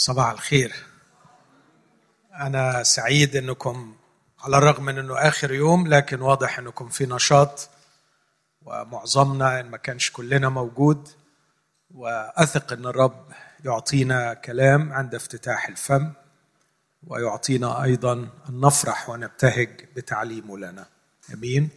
[0.00, 0.74] صباح الخير.
[2.34, 3.96] أنا سعيد إنكم
[4.40, 7.68] على الرغم من إنه آخر يوم لكن واضح إنكم في نشاط
[8.62, 11.08] ومعظمنا إن ما كانش كلنا موجود
[11.94, 13.26] وأثق إن الرب
[13.64, 16.12] يعطينا كلام عند افتتاح الفم
[17.06, 18.12] ويعطينا أيضا
[18.48, 20.86] ان نفرح ونبتهج بتعليمه لنا.
[21.34, 21.68] آمين.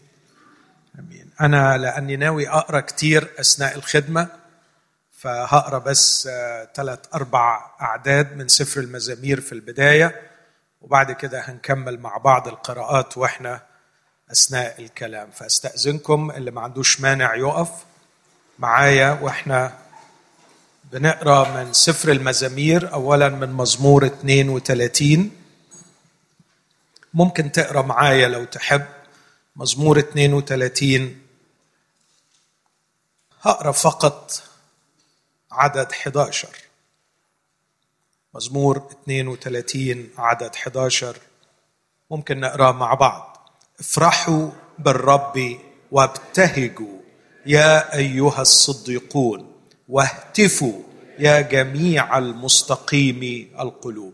[0.99, 1.29] آمين.
[1.41, 4.43] أنا لأني ناوي أقرأ كتير أثناء الخدمة
[5.23, 6.29] فهقرأ بس
[6.75, 10.29] ثلاث أربع أعداد من سفر المزامير في البداية
[10.81, 13.61] وبعد كده هنكمل مع بعض القراءات وإحنا
[14.31, 15.31] أثناء الكلام.
[15.31, 17.69] فأستأذنكم اللي ما عندوش مانع يقف
[18.59, 19.78] معايا وإحنا
[20.91, 25.31] بنقرأ من سفر المزامير اولا من مزمور 32
[27.14, 28.86] ممكن تقرأ معايا لو تحب.
[29.55, 31.21] مزمور 32
[33.42, 34.44] هقرأ فقط
[35.53, 36.48] عدد 11
[38.36, 41.18] مزمور 32 عدد 11
[42.12, 43.38] ممكن نقراه مع بعض.
[43.80, 45.58] افرحوا بالرب
[45.92, 47.00] وابتهجوا
[47.45, 49.52] يا أيها الصديقون
[49.90, 50.80] واهتفوا
[51.20, 54.14] يا جميع المستقيم القلوب.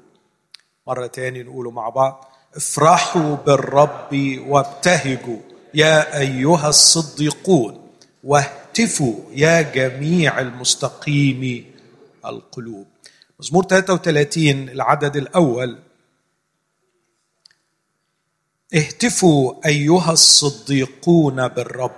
[0.87, 2.31] مرة تاني نقوله مع بعض.
[2.55, 5.39] افرحوا بالرب وابتهجوا
[5.73, 7.91] يا أيها الصديقون
[8.23, 8.68] واهتفوا
[9.35, 11.65] يا جميع المستقيم
[12.25, 12.87] القلوب.
[13.39, 15.79] مزمور 33 العدد الأول.
[18.73, 21.95] اهتفوا أيها الصديقون بالرب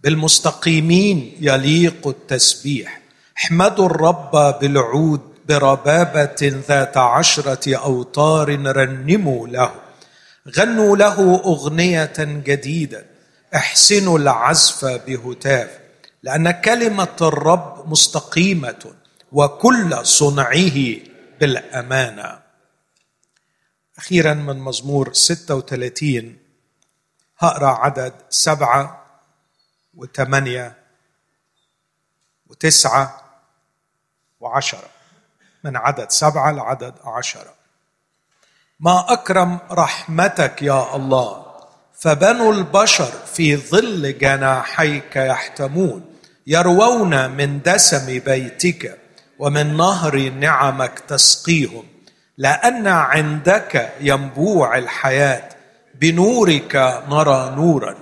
[0.00, 3.00] بالمستقيمين يليق التسبيح.
[3.36, 9.74] احمدوا الرب بالعود بربابة ذات عشرة أوتار رنموا له.
[10.56, 13.06] غنوا له أغنية جديدة.
[13.54, 15.79] احسنوا العزف بهتاف.
[16.22, 18.94] لأن كلمة الرب مستقيمة
[19.32, 20.96] وكل صنعه
[21.40, 22.42] بالأمانة.
[23.98, 26.38] أخيرا من مزمور 36
[27.38, 29.06] هقرأ عدد سبعة
[29.94, 30.76] وثمانية
[32.46, 33.20] وتسعة
[34.40, 34.88] وعشرة.
[35.64, 37.54] من عدد سبعة لعدد عشرة.
[38.80, 41.46] ما أكرم رحمتك يا الله
[41.94, 46.09] فبنو البشر في ظل جناحيك يحتمون.
[46.46, 48.98] يروون من دسم بيتك
[49.38, 51.84] ومن نهر نعمك تسقيهم
[52.38, 55.48] لأن عندك ينبوع الحياة
[55.94, 56.76] بنورك
[57.08, 57.96] نرى نورا.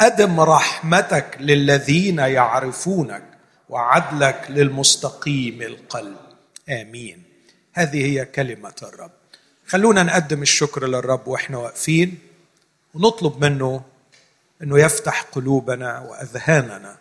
[0.00, 3.22] أدم رحمتك للذين يعرفونك
[3.68, 6.16] وعدلك للمستقيم القلب.
[6.68, 7.22] آمين.
[7.72, 9.10] هذه هي كلمة الرب.
[9.66, 12.18] خلونا نقدم الشكر للرب وإحنا واقفين
[12.94, 13.82] ونطلب منه
[14.62, 16.96] إنه يفتح قلوبنا وأذهاننا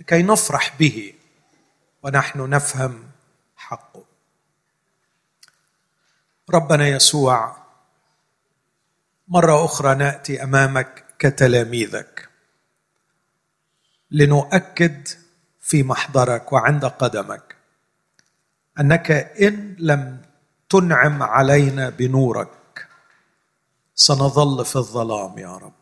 [0.00, 1.14] لكي نفرح به
[2.02, 3.10] ونحن نفهم
[3.56, 4.04] حقه.
[6.50, 7.56] ربنا يسوع
[9.28, 12.28] مرة أخرى نأتي أمامك كتلاميذك.
[14.10, 15.08] لنؤكد
[15.60, 17.56] في محضرك وعند قدمك
[18.80, 20.22] أنك إن لم
[20.68, 22.88] تنعم علينا بنورك
[23.94, 25.72] سنظل في الظلام يا رب.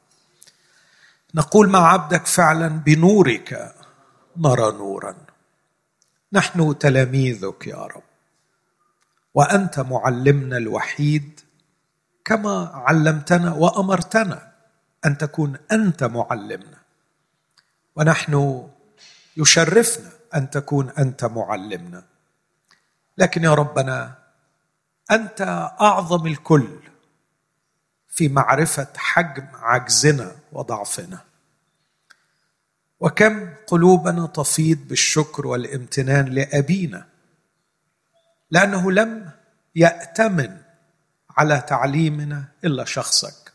[1.35, 3.76] نقول مع عبدك فعلا بنورك
[4.39, 5.17] نرى نورا.
[6.33, 8.03] نحن تلاميذك يا رب
[9.35, 11.41] وأنت معلمنا الوحيد.
[12.25, 14.53] كما علمتنا وأمرتنا
[15.07, 16.79] أن تكون أنت معلمنا
[17.97, 18.65] ونحن
[19.37, 22.05] يشرفنا أن تكون أنت معلمنا.
[23.19, 24.19] لكن يا ربنا
[25.11, 25.41] أنت
[25.81, 26.79] أعظم الكل
[28.09, 31.26] في معرفة حجم عجزنا وضعفنا.
[33.01, 37.07] وكم قلوبنا تفيض بالشكر والامتنان لأبينا
[38.51, 39.31] لأنه لم
[39.77, 40.57] يأتمن
[41.31, 43.53] على تعليمنا إلا شخصك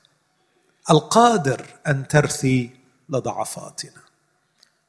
[0.90, 2.70] القادر أن ترثي
[3.10, 4.02] لضعفاتنا.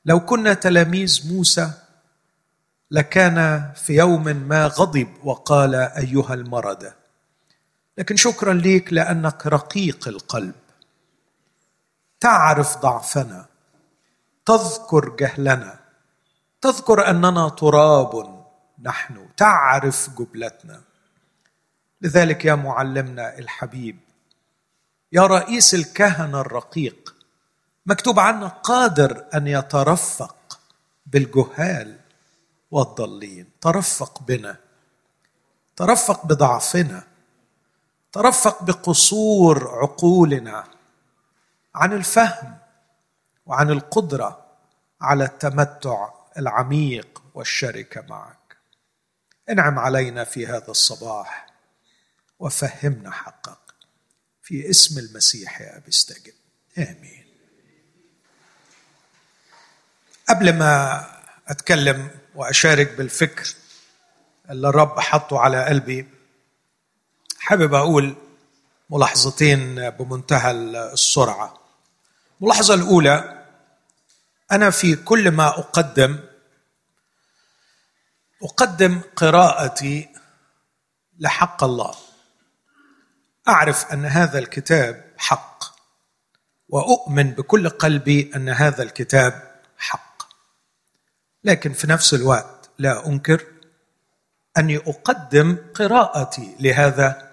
[0.04, 1.70] لو كنا تلاميذ موسى
[2.91, 6.94] لكان في يوم ما غضب وقال أيها المرده
[7.98, 10.54] لكن شكرا ليك لأنك رقيق القلب.
[12.21, 13.47] تعرف ضعفنا
[14.47, 15.78] تذكر جهلنا
[16.60, 18.44] تذكر أننا تراب
[18.83, 20.80] نحن تعرف جبلتنا.
[22.00, 23.98] لذلك يا معلمنا الحبيب
[25.12, 27.15] يا رئيس الكهنة الرقيق
[27.86, 30.60] مكتوب عنك قادر أن يترفق
[31.06, 31.98] بالجهال
[32.71, 33.50] والضالين.
[33.60, 34.56] ترفق بنا
[35.77, 37.03] ترفق بضعفنا
[38.12, 40.65] ترفق بقصور عقولنا
[41.74, 42.61] عن الفهم
[43.53, 44.47] وعن القدرة
[45.01, 46.09] على التمتع
[46.39, 48.57] العميق والشركة معك.
[49.51, 51.47] انعم علينا في هذا الصباح
[52.39, 53.59] وفهمنا حقك.
[54.43, 56.33] في اسم المسيح يا أبي استجب.
[56.78, 57.25] آمين.
[60.28, 61.04] قبل ما
[61.49, 63.54] أتكلم وأشارك بالفكر
[64.51, 66.09] اللي الرب حطه على قلبي
[67.39, 68.16] حابب أقول
[68.91, 71.59] ملاحظتين بمنتهى السرعة.
[72.41, 73.41] الملاحظة الأولى
[74.53, 76.19] أنا في كل ما أقدم
[78.43, 80.09] أقدم قراءتي
[81.19, 81.95] لحق الله.
[83.49, 85.65] أعرف أن هذا الكتاب حق
[86.69, 90.22] وأؤمن بكل قلبي أن هذا الكتاب حق.
[91.45, 93.47] لكن في نفس الوقت لا أنكر
[94.59, 97.33] أني أقدم قراءتي لهذا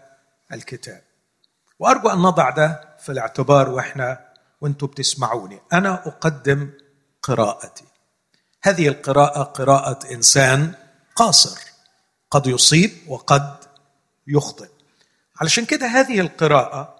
[0.54, 1.01] الكتاب.
[1.80, 5.62] وأرجو أن نضع ده في الاعتبار وإحنا وأنتم بتسمعوني.
[5.74, 6.69] أنا أقدم
[7.29, 7.83] قراءتي.
[8.63, 10.73] هذه القراءة قراءة إنسان
[11.15, 11.59] قاصر.
[12.31, 13.55] قد يصيب وقد
[14.27, 14.69] يخطئ.
[15.41, 16.95] علشان كده هذه القراءة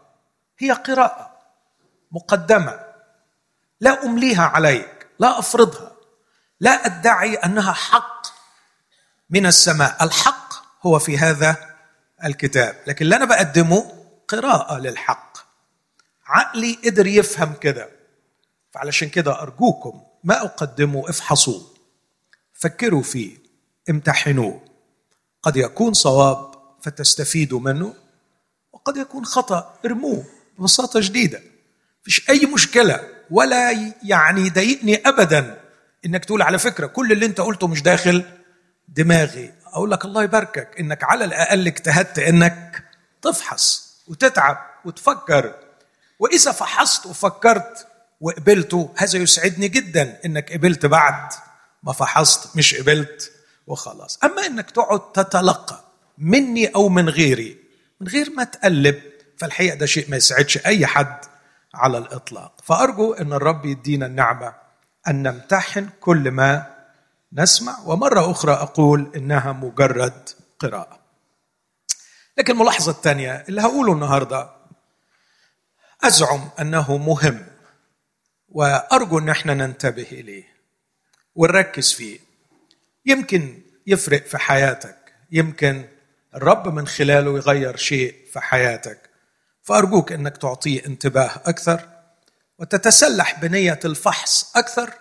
[0.60, 1.38] هي قراءة
[2.12, 2.80] مقدمة.
[3.80, 5.92] لا أمليها عليك لا أفرضها
[6.60, 8.28] لا أدعي أنها حق
[9.30, 10.04] من السماء.
[10.04, 10.54] الحق
[10.86, 11.76] هو في هذا
[12.26, 12.76] الكتاب.
[12.88, 15.38] لكن اللي أنا بقدمه قراءة للحق.
[16.26, 17.90] عقلي قدر يفهم كده.
[18.72, 21.68] فعلشان كده أرجوكم ما اقدمه افحصوه
[22.54, 23.38] فكروا فيه
[23.90, 24.62] امتحنوه.
[25.44, 26.52] قد يكون صواب
[26.82, 27.94] فتستفيدوا منه
[28.74, 30.26] وقد يكون خطأ ارموه
[30.58, 31.42] ببساطة شديده
[32.02, 33.72] مفيش أي مشكلة ولا
[34.04, 35.62] يعني يضايقني ابدا
[36.06, 38.24] إنك تقول على فكرة كل اللي أنت قلته مش داخل
[38.88, 39.54] دماغي.
[39.66, 42.84] أقول لك الله يباركك إنك على الأقل اجتهدت إنك
[43.22, 45.56] تفحص وتتعب وتفكر.
[46.20, 47.88] وإذا فحصت وفكرت
[48.22, 51.30] وقبلته هذا يسعدني جدا إنك قبلت بعد.
[51.84, 53.32] ما فحصت مش قبلت
[53.68, 54.20] وخلاص.
[54.24, 55.84] أما إنك تقعد تتلقى
[56.18, 57.58] مني أو من غيري
[58.02, 59.02] من غير ما تقلب
[59.38, 61.18] فالحقيقة ده شيء ما يسعدش أي حد
[61.74, 62.62] على الإطلاق.
[62.64, 64.54] فأرجو إن الرب يدينا النعمة
[65.08, 66.76] أن نمتحن كل ما
[67.34, 67.80] نسمع.
[67.86, 70.30] ومرة أخرى أقول إنها مجرد
[70.60, 71.00] قراءة.
[72.38, 74.50] لكن الملاحظة الثانية اللي هقوله النهارده
[76.04, 77.46] أزعم أنه مهم.
[78.52, 80.44] وأرجو أن إحنا ننتبه إليه
[81.36, 82.20] ونركز فيه.
[83.06, 84.98] يمكن يفرق في حياتك.
[85.32, 85.86] يمكن
[86.36, 89.10] الرب من خلاله يغير شيء في حياتك.
[89.64, 91.90] فأرجوك أنك تعطيه انتباه أكثر
[92.60, 94.94] وتتسلح بنية الفحص أكثر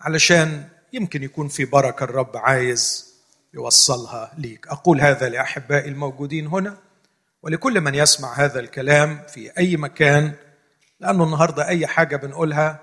[0.00, 3.08] علشان يمكن يكون في بركة الرب عايز
[3.54, 4.68] يوصلها ليك.
[4.68, 6.76] أقول هذا لأحبائي الموجودين هنا
[7.42, 10.32] ولكل من يسمع هذا الكلام في أي مكان
[11.00, 12.80] لأنه النهارده أي حاجة بنقولها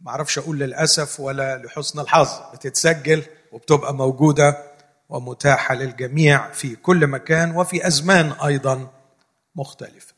[0.00, 3.22] ما أعرفش أقول للأسف ولا لحسن الحظ بتتسجل
[3.52, 4.56] وبتبقى موجودة
[5.08, 8.90] ومتاحة للجميع في كل مكان وفي أزمان أيضا
[9.56, 10.14] مختلفة.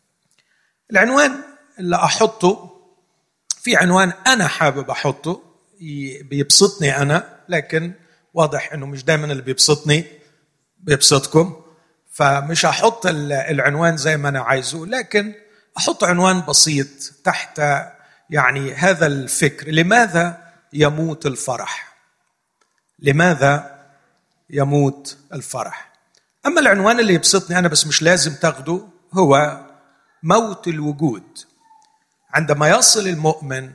[0.91, 1.33] العنوان
[1.79, 2.71] اللي أحطه
[3.49, 5.41] في عنوان أنا حابب أحطه
[6.23, 7.93] بيبسطني أنا لكن
[8.35, 10.05] واضح إنه مش دايما اللي بيبسطني
[10.79, 11.63] بيبسطكم
[12.13, 15.35] فمش هحط العنوان زي ما أنا عايزه لكن
[15.79, 16.89] أحط عنوان بسيط
[17.25, 17.59] تحت
[18.31, 19.71] يعني هذا الفكر.
[19.71, 21.97] لماذا يموت الفرح؟
[22.99, 23.87] لماذا
[24.51, 25.93] يموت الفرح؟
[26.47, 29.61] أما العنوان اللي يبسطني أنا بس مش لازم تاخده هو
[30.23, 31.39] موت الوجود.
[32.31, 33.73] عندما يصل المؤمن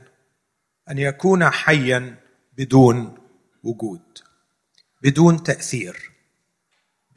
[0.90, 2.16] أن يكون حيا
[2.58, 3.18] بدون
[3.62, 4.18] وجود
[5.02, 6.12] بدون تأثير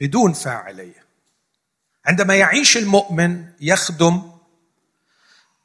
[0.00, 1.06] بدون فاعلية.
[2.06, 4.35] عندما يعيش المؤمن يخدم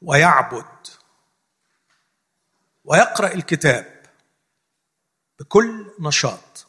[0.04, 0.86] ويعبد
[2.84, 4.02] ويقرأ الكتاب
[5.38, 6.66] بكل نشاط.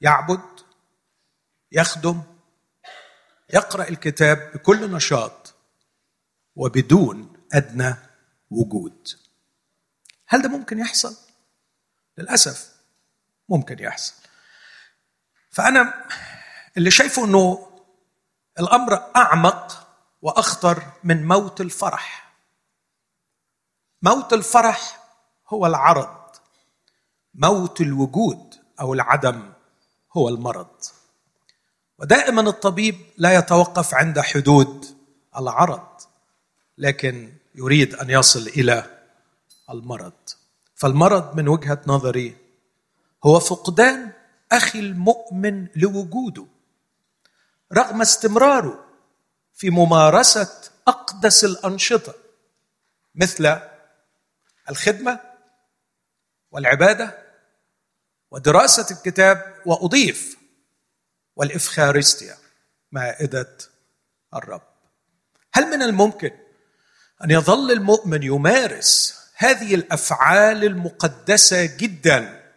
[0.00, 0.60] يعبد
[1.72, 2.22] يخدم
[3.54, 5.54] يقرأ الكتاب بكل نشاط
[6.56, 7.94] وبدون أدنى
[8.50, 9.08] وجود.
[10.26, 11.16] هل ده ممكن يحصل؟
[12.18, 12.76] للأسف
[13.48, 14.14] ممكن يحصل.
[15.50, 16.08] فأنا
[16.76, 17.70] اللي شايفه إنه
[18.58, 19.79] الأمر أعمق
[20.22, 22.34] وأخطر من موت الفرح.
[24.02, 25.08] موت الفرح
[25.48, 26.20] هو العرض.
[27.34, 29.52] موت الوجود أو العدم
[30.16, 30.76] هو المرض.
[31.98, 34.86] ودائما الطبيب لا يتوقف عند حدود
[35.36, 35.88] العرض
[36.78, 39.04] لكن يريد أن يصل إلى
[39.70, 40.12] المرض.
[40.74, 42.36] فالمرض من وجهة نظري
[43.24, 44.12] هو فقدان
[44.52, 46.46] أخي المؤمن لوجوده.
[47.72, 48.89] رغم استمراره
[49.60, 52.14] في ممارسة أقدس الأنشطة
[53.14, 53.60] مثل
[54.70, 55.20] الخدمة
[56.50, 57.18] والعبادة
[58.30, 60.38] ودراسة الكتاب وأضيف
[61.36, 62.36] والإفخارستيا
[62.92, 63.58] مائدة
[64.34, 64.62] الرب.
[65.52, 66.30] هل من الممكن
[67.24, 72.50] أن يظل المؤمن يمارس هذه الأفعال المقدسة جدا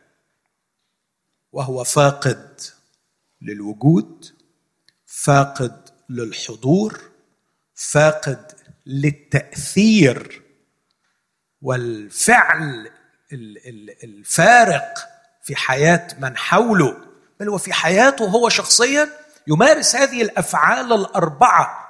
[1.51, 2.61] وهو فاقد
[3.41, 4.25] للوجود
[5.05, 7.01] فاقد للحضور
[7.75, 8.51] فاقد
[8.85, 10.41] للتأثير
[11.61, 12.91] والفعل
[14.03, 15.09] الفارق
[15.43, 16.97] في حياة من حوله
[17.39, 19.09] بل وفي حياته هو شخصيا
[19.47, 21.83] يمارس هذه الأفعال الأربعة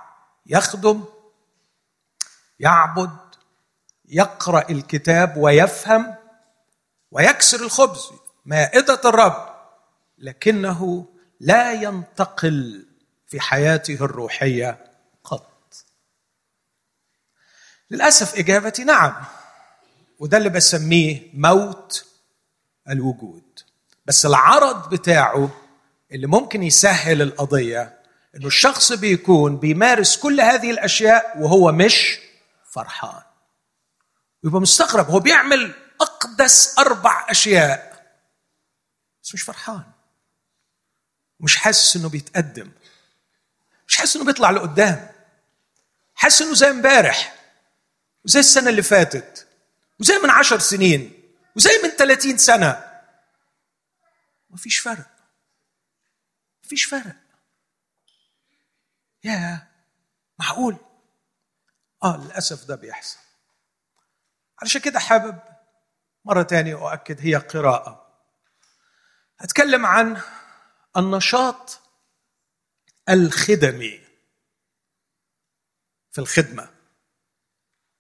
[0.45, 1.03] يخدم
[2.59, 3.17] يعبد
[4.05, 6.15] يقرأ الكتاب ويفهم
[7.11, 8.11] ويكسر الخبز
[8.45, 9.53] مائدة الرب
[10.17, 11.07] لكنه
[11.39, 12.85] لا ينتقل
[13.33, 14.91] في حياته الروحية
[15.23, 15.73] قط.
[17.91, 19.25] للأسف إجابتي نعم
[20.19, 22.05] وده اللي بسميه موت
[22.89, 23.59] الوجود.
[24.05, 25.49] بس العرض بتاعه
[26.11, 27.99] اللي ممكن يسهل القضية
[28.35, 32.19] إنه الشخص بيكون بيمارس كل هذه الأشياء وهو مش
[32.65, 33.23] فرحان.
[34.43, 38.05] ويبقى مستغرب هو بيعمل أقدس أربع أشياء
[39.23, 39.83] بس مش فرحان.
[41.39, 42.71] مش حاسس إنه بيتقدم.
[43.87, 45.09] مش حاسس إنه بيطلع لقدام.
[46.15, 47.35] حاسس إنه زي امبارح
[48.25, 49.47] وزي السنة اللي فاتت
[49.99, 51.23] وزي من عشر سنين
[51.55, 53.01] وزي من 30 سنة.
[54.49, 55.09] مفيش فرق.
[56.63, 57.15] مفيش فرق.
[59.23, 59.67] يا
[60.39, 60.77] معقول؟
[62.03, 63.19] آه للأسف ده بيحصل.
[64.61, 65.39] علشان كده حابب
[66.25, 68.19] مرة تانية أؤكد هي قراءة.
[69.41, 70.21] أتكلم عن
[70.97, 71.79] النشاط
[73.09, 74.01] الخدمي
[76.11, 76.73] في الخدمة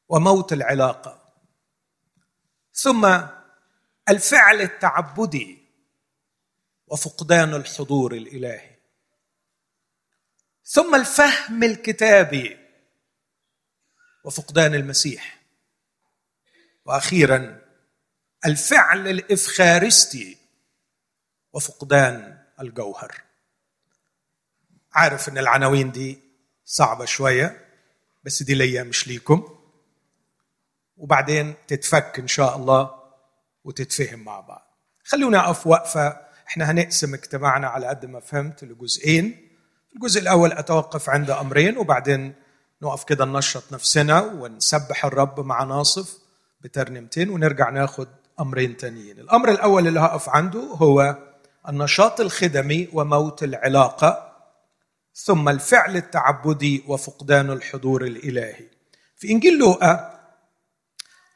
[0.09, 1.33] وموت العلاقة.
[2.73, 3.05] ثم
[4.09, 5.57] الفعل التعبدي
[6.87, 8.75] وفقدان الحضور الإلهي.
[10.63, 12.57] ثم الفهم الكتابي
[14.25, 15.43] وفقدان المسيح.
[16.85, 17.61] وأخيرا
[18.45, 20.37] الفعل الإفخارستي
[21.53, 23.32] وفقدان الجوهر.
[24.93, 26.19] عارف إن العناوين دي
[26.65, 27.65] صعبة شوية
[28.23, 29.43] بس دي ليا مش ليكم.
[30.97, 32.91] وبعدين تتفك إن شاء الله
[33.63, 34.77] وتتفهم مع بعض.
[35.03, 36.17] خلونا أقف وقفة.
[36.47, 39.49] إحنا هنقسم اجتماعنا على قد ما فهمت لجزئين.
[39.95, 42.33] الجزء الأول أتوقف عند أمرين وبعدين
[42.81, 46.17] نقف كده ننشط نفسنا ونسبح الرب مع ناصف
[46.61, 48.07] بترنيمتين ونرجع ناخد
[48.39, 49.19] أمرين تانيين.
[49.19, 51.17] الأمر الأول اللي هقف عنده هو
[51.69, 54.32] النشاط الخدمي وموت العلاقة.
[55.15, 58.69] ثم الفعل التعبدي وفقدان الحضور الإلهي.
[59.17, 60.19] في إنجيل لوقا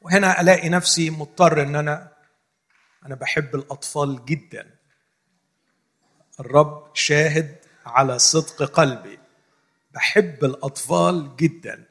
[0.01, 2.12] وهنا ألاقي نفسي مضطر إن أنا
[3.05, 4.75] أنا بحب الأطفال جدا.
[6.39, 7.55] الرب شاهد
[7.86, 9.19] على صدق قلبي.
[9.91, 11.86] بحب الأطفال جدا.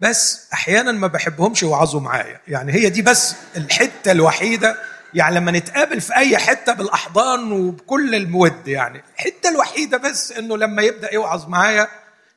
[0.00, 2.40] بس أحيانا ما بحبهمش يوعظوا معايا.
[2.48, 8.68] يعني هي دي بس الحتة الوحيدة يعني لما نتقابل في أي حتة بالأحضان وبكل المود
[8.68, 9.02] يعني.
[9.14, 11.88] الحتة الوحيدة بس إنه لما يبدأ يوعظ معايا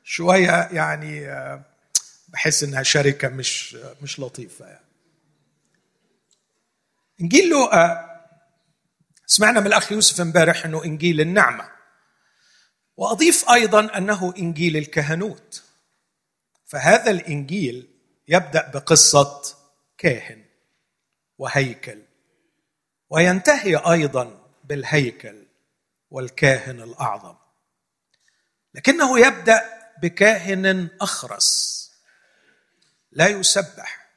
[0.03, 1.62] شوية يعني آه،
[2.27, 4.86] بحس إنها شركة مش مش لطيفة يعني.
[7.22, 8.13] إنجيل لوقا
[9.25, 11.70] سمعنا من الأخ يوسف امبارح إنه إنجيل النعمة.
[12.98, 15.63] وأضيف أيضا أنه إنجيل الكهنوت.
[16.65, 17.88] فهذا الإنجيل
[18.27, 19.42] يبدأ بقصة
[19.98, 20.44] كاهن
[21.38, 22.01] وهيكل.
[23.13, 25.46] وينتهي أيضا بالهيكل
[26.10, 27.36] والكاهن الأعظم.
[28.74, 29.62] لكنه يبدأ
[30.01, 31.74] بكاهن أخرس
[33.12, 34.10] لا يسبح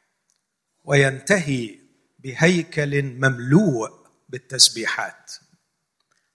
[0.84, 1.78] وينتهي
[2.18, 3.90] بهيكل مملوء
[4.28, 5.32] بالتسبيحات.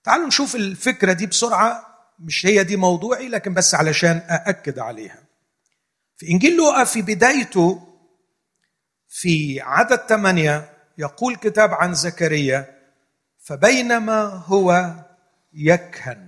[0.04, 1.86] تعالوا نشوف الفكرة دي بسرعة
[2.20, 5.24] مش هي دي موضوعي لكن بس علشان أأكد عليها.
[6.18, 7.88] في إنجيل لوقا في بدايته
[9.10, 10.71] في عدد ثمانية
[11.02, 12.66] يقول كتاب عن زكريا
[13.40, 14.92] فبينما هو
[15.54, 16.28] يكهن.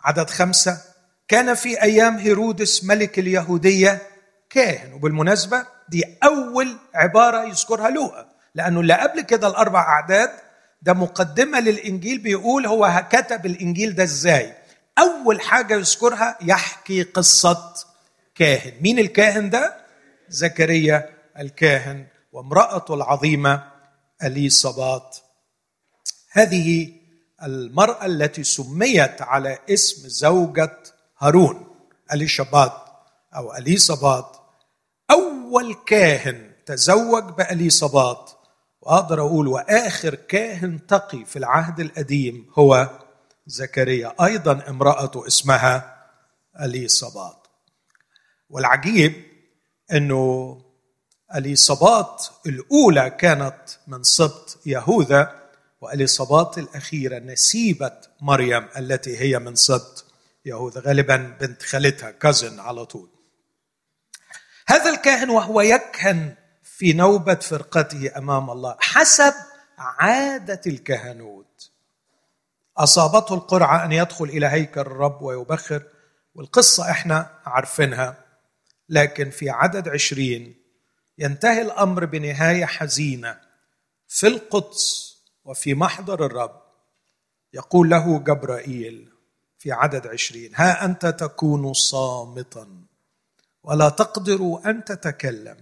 [0.00, 0.80] عدد خمسة
[1.28, 4.02] كان في أيام هيرودس ملك اليهودية
[4.50, 10.30] كاهن وبالمناسبة دي أول عبارة يذكرها لوقا لأنه اللي قبل كده الأربع أعداد
[10.82, 14.52] ده مقدمة للإنجيل بيقول هو كتب الإنجيل ده إزاي.
[14.98, 17.74] أول حاجة يذكرها يحكي قصة
[18.34, 18.72] كاهن.
[18.80, 19.76] مين الكاهن ده؟
[20.28, 21.08] زكريا
[21.38, 22.06] الكاهن.
[22.34, 23.72] وامرأته العظيمة
[24.22, 25.16] أليصابات
[26.30, 26.92] هذه
[27.42, 30.82] المرأة التي سميت على اسم زوجة
[31.18, 31.66] هارون
[32.12, 32.72] أليشابات
[33.36, 34.36] أو أليصابات
[35.10, 38.30] أول كاهن تزوج بأليصابات
[38.80, 42.90] وأقدر أقول وآخر كاهن تقي في العهد القديم هو
[43.46, 46.04] زكريا أيضا امراته اسمها
[46.60, 47.46] اليصابات
[48.48, 49.12] والعجيب
[49.92, 50.63] إنه
[51.34, 55.50] اليصابات الأولى كانت من سبط يهوذا
[55.80, 60.04] واليصابات الأخيرة نسيبة مريم التي هي من سبط
[60.44, 63.08] يهوذا غالبا بنت خالتها كازن على طول.
[64.66, 69.34] هذا الكاهن وهو يكهن في نوبة فرقته أمام الله حسب
[69.78, 71.70] عادة الكهنوت.
[72.78, 75.82] أصابته القرعة أن يدخل إلى هيكل الرب ويبخر
[76.34, 78.24] والقصة إحنا عارفينها
[78.88, 80.63] لكن في عدد عشرين
[81.18, 83.40] ينتهي الأمر بنهاية حزينة
[84.08, 86.64] في القدس وفي محضر الرب.
[87.54, 89.12] يقول له جبرائيل
[89.58, 92.68] في عدد عشرين ها أنت تكون صامتا
[93.62, 95.56] ولا تقدر أن تتكلم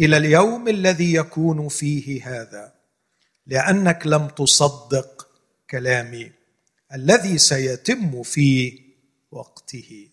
[0.00, 2.74] إلى اليوم الذي يكون فيه هذا
[3.46, 5.28] لأنك لم تصدق
[5.70, 6.32] كلامي
[6.94, 8.80] الذي سيتم في
[9.30, 10.09] وقته.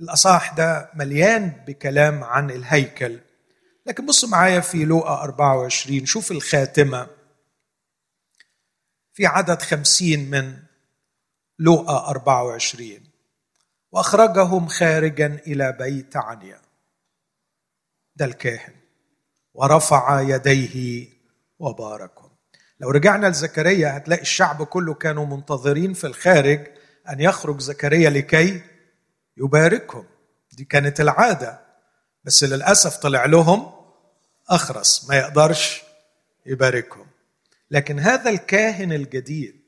[0.00, 3.20] الأصح ده مليان بكلام عن الهيكل.
[3.86, 7.06] لكن بص معايا في لوقا 24 شوف الخاتمة.
[9.12, 10.58] في عدد خمسين من
[11.58, 13.00] لوقا 24
[13.92, 16.60] وأخرجهم خارجا إلى بيت عنيا.
[18.16, 18.74] ده الكاهن.
[19.54, 21.08] ورفع يديه
[21.58, 22.30] وباركهم
[22.80, 26.66] لو رجعنا لزكريا هتلاقي الشعب كله كانوا منتظرين في الخارج
[27.08, 28.62] أن يخرج زكريا لكي
[29.36, 30.04] يباركهم.
[30.52, 31.60] دي كانت العادة
[32.24, 33.72] بس للأسف طلع لهم
[34.48, 35.82] أخرس ما يقدرش
[36.46, 37.06] يباركهم.
[37.70, 39.62] لكن هذا الكاهن الجديد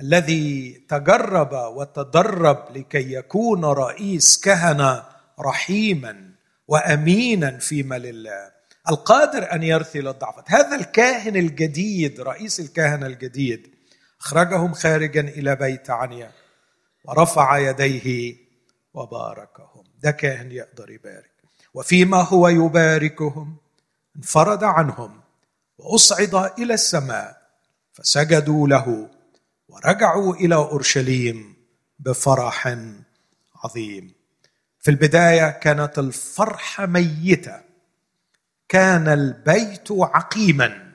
[0.00, 5.04] الذي تجرب وتدرب لكي يكون رئيس كهنة
[5.40, 6.30] رحيما
[6.68, 8.50] وامينا فيما لله
[8.88, 13.74] القادر أن يرثي الضعفات هذا الكاهن الجديد رئيس الكهنة الجديد
[14.20, 16.30] أخرجهم خارجا إلى بيت عنيا
[17.04, 18.36] ورفع يديه
[18.98, 19.84] وباركهم.
[20.02, 21.32] ده كاهن يقدر يبارك.
[21.74, 23.56] وفيما هو يباركهم
[24.16, 25.20] انفرد عنهم
[25.78, 27.42] وأصعد إلى السماء
[27.92, 29.08] فسجدوا له
[29.68, 31.56] ورجعوا إلى أورشليم
[31.98, 32.76] بفرح
[33.64, 34.14] عظيم.
[34.78, 37.60] في البداية كانت الفرحه ميتة.
[38.68, 40.92] كان البيت عقيما.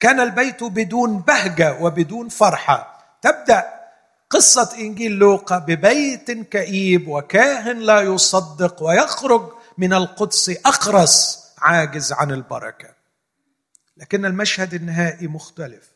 [0.00, 2.98] كان البيت بدون بهجة وبدون فرحة.
[3.22, 3.81] تبدأ
[4.32, 12.94] قصة إنجيل لوقا ببيت كئيب وكاهن لا يصدق ويخرج من القدس أخرس عاجز عن البركة.
[13.96, 15.92] لكن المشهد النهائي مختلف.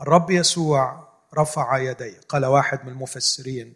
[0.00, 2.20] الرب يسوع رفع يديه.
[2.28, 3.74] قال واحد من المفسرين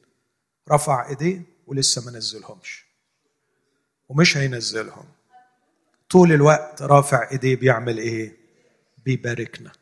[0.70, 2.86] رفع إيديه ولسه ما نزلهمش.
[4.08, 5.04] ومش هينزلهم.
[6.10, 8.36] طول الوقت رافع إيديه بيعمل إيه؟
[9.04, 9.72] بيباركنا.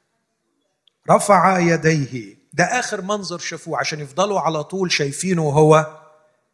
[1.10, 2.33] رفع يديه.
[2.54, 6.00] ده آخر منظر شافوه عشان يفضلوا على طول شايفينه وهو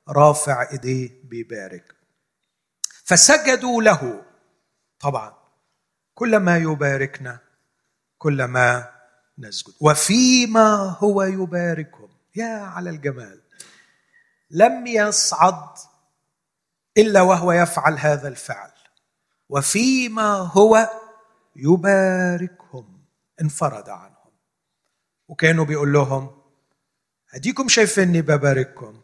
[0.09, 1.95] رافع إيديه بيبارك.
[3.05, 4.23] فسجدوا له.
[5.01, 5.35] طبعا
[6.15, 7.39] كلما يباركنا
[8.19, 8.91] كلما
[9.39, 9.75] نسجد.
[9.81, 12.09] وفيما هو يباركهم.
[12.37, 13.41] يا على الجمال.
[14.51, 15.79] لم يصعد
[16.97, 18.73] إلا وهو يفعل هذا الفعل.
[19.49, 20.91] وفيما هو
[21.57, 23.05] يباركهم.
[23.41, 24.10] انفرد عنه.
[25.31, 26.31] وكانوا بيقول لهم
[27.35, 29.01] أديكم شايفيني ببارككم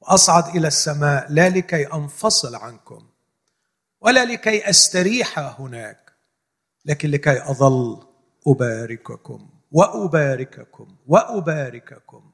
[0.00, 3.06] وأصعد إلى السماء لا لكي أنفصل عنكم
[4.00, 6.12] ولا لكي أستريح هناك
[6.84, 8.06] لكن لكي أظل
[8.46, 12.30] أبارككم وأبارككم وأبارككم.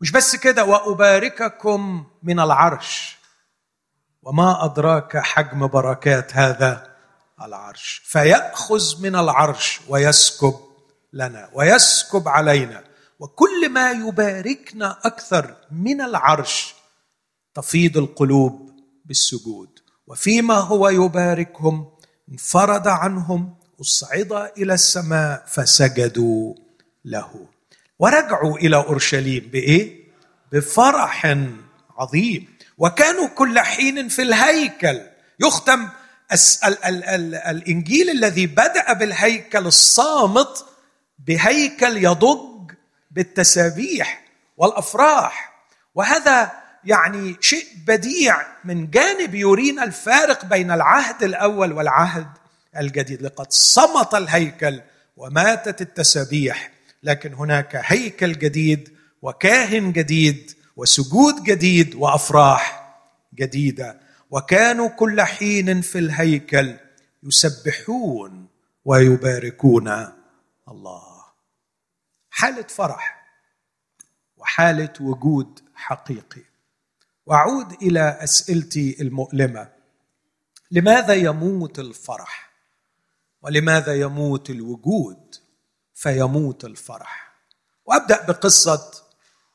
[0.00, 3.18] مش بس كده وأبارككم من العرش
[4.22, 6.96] وما أدراك حجم بركات هذا
[7.42, 10.67] العرش فيأخذ من العرش ويسكب
[11.12, 12.84] لنا ويسكب علينا.
[13.20, 16.74] وكل ما يباركنا أكثر من العرش
[17.54, 18.70] تفيض القلوب
[19.04, 19.68] بالسجود.
[20.06, 21.90] وفيما هو يباركهم
[22.32, 26.54] انفرد عنهم أصعد إلى السماء فسجدوا
[27.04, 27.46] له.
[27.98, 30.08] ورجعوا إلى أورشليم بإيه؟
[30.52, 31.36] بفرح
[31.98, 32.58] عظيم.
[32.78, 35.00] وكانوا كل حين في الهيكل.
[35.40, 35.88] يختم
[37.48, 40.64] الإنجيل الذي بدأ بالهيكل الصامت
[41.18, 42.72] بهيكل يضج
[43.10, 44.24] بالتسابيح
[44.56, 45.62] والأفراح.
[45.94, 46.52] وهذا
[46.84, 52.26] يعني شيء بديع من جانب يرينا الفارق بين العهد الأول والعهد
[52.76, 53.22] الجديد.
[53.22, 54.80] لقد صمت الهيكل
[55.16, 56.70] وماتت التسابيح
[57.02, 58.88] لكن هناك هيكل جديد
[59.22, 62.94] وكاهن جديد وسجود جديد وأفراح
[63.34, 64.00] جديدة.
[64.30, 66.74] وكانوا كل حين في الهيكل
[67.22, 68.46] يسبحون
[68.84, 70.17] ويباركون.
[70.70, 71.24] الله.
[72.30, 73.26] حالة فرح
[74.36, 76.42] وحالة وجود حقيقي.
[77.26, 79.72] وأعود إلى أسئلتي المؤلمة.
[80.70, 82.50] لماذا يموت الفرح؟
[83.42, 85.34] ولماذا يموت الوجود
[85.94, 87.32] فيموت الفرح؟
[87.84, 88.92] وأبدأ بقصة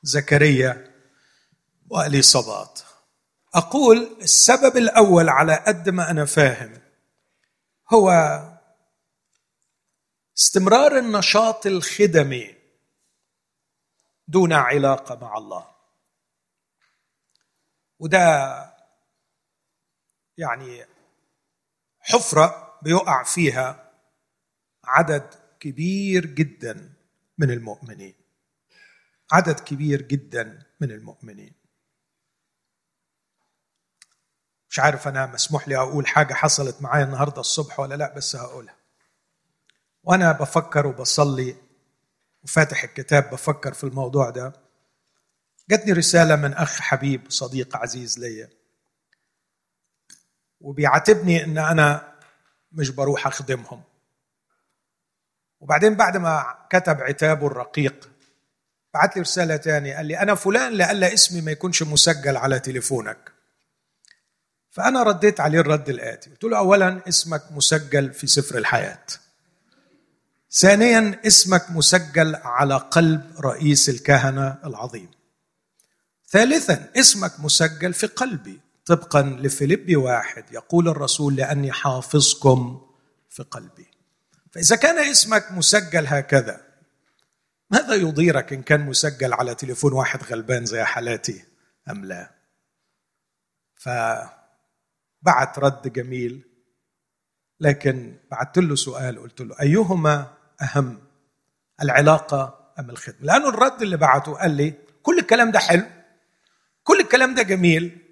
[0.03, 0.93] زكريا
[1.89, 2.79] وأليصابات.
[3.55, 6.81] أقول السبب الأول على قد ما أنا فاهم
[7.93, 8.09] هو
[10.37, 12.55] استمرار النشاط الخدمي
[14.27, 15.75] دون علاقة مع الله.
[17.99, 18.19] وده
[20.37, 20.85] يعني
[21.99, 23.91] حفرة بيقع فيها
[24.83, 26.93] عدد كبير جدا
[27.37, 28.15] من المؤمنين.
[29.31, 31.53] عدد كبير جدا من المؤمنين.
[34.69, 38.82] مش عارف أنا مسموح لي أقول حاجة حصلت معايا النهارده الصبح ولا لأ بس هقولها.
[40.03, 41.55] وأنا بفكر وبصلي
[42.43, 44.53] وفاتح الكتاب بفكر في الموضوع ده
[45.69, 48.49] جاتني رسالة من أخ حبيب صديق عزيز ليا.
[50.61, 52.13] وبيعاتبني إن أنا
[52.71, 53.83] مش بروح أخدمهم.
[55.59, 58.09] وبعدين بعد ما كتب عتابه الرقيق
[58.93, 63.31] بعت لي رسالة تانية قال لي أنا فلان لألا اسمي ما يكونش مسجل على تليفونك.
[64.71, 69.05] فأنا رديت عليه الرد الآتي قلت له أولا اسمك مسجل في سفر الحياة.
[70.53, 75.11] ثانيا اسمك مسجل على قلب رئيس الكهنة العظيم.
[76.29, 82.81] ثالثا اسمك مسجل في قلبي طبقا لفيليبي واحد يقول الرسول لأني حافظكم
[83.29, 83.87] في قلبي.
[84.51, 86.61] فإذا كان اسمك مسجل هكذا
[87.69, 91.43] ماذا يضيرك إن كان مسجل على تليفون واحد غلبان زي حالاتي
[91.89, 92.31] أم لا؟
[93.75, 96.43] فبعت رد جميل
[97.59, 100.99] لكن بعت له سؤال قلت له أيهما أهم
[101.81, 105.83] العلاقة أم الخدمة؟ لأنه الرد اللي بعته قال لي كل الكلام ده حلو
[106.83, 108.03] كل الكلام ده جميل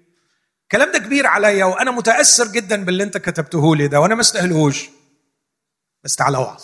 [0.62, 4.88] الكلام ده كبير عليا وأنا متأثر جدا باللي أنت كتبته لي ده وأنا ما استاهلهوش.
[6.04, 6.62] بس تعالى وعظ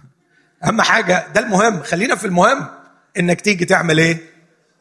[0.64, 1.82] أهم حاجة ده المهم.
[1.82, 2.68] خلينا في المهم.
[3.18, 4.18] إنك تيجي تعمل إيه؟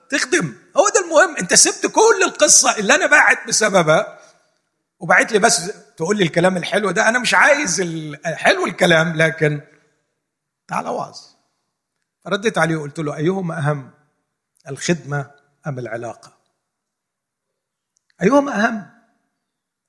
[0.10, 0.54] تخدم.
[0.78, 1.38] هو ده المهم.
[1.38, 4.20] أنت سبت كل القصة اللي أنا باعت بسببها
[5.00, 7.10] وبعت لي بس تقول لي الكلام الحلو ده.
[7.10, 7.82] أنا مش عايز
[8.26, 9.62] حلو الكلام لكن
[10.68, 11.20] تعالى وعظ
[12.28, 13.92] رديت عليه وقلت له أيهما أهم
[14.68, 15.32] الخدمة
[15.68, 16.38] أم العلاقة؟
[18.22, 18.92] أيهما أهم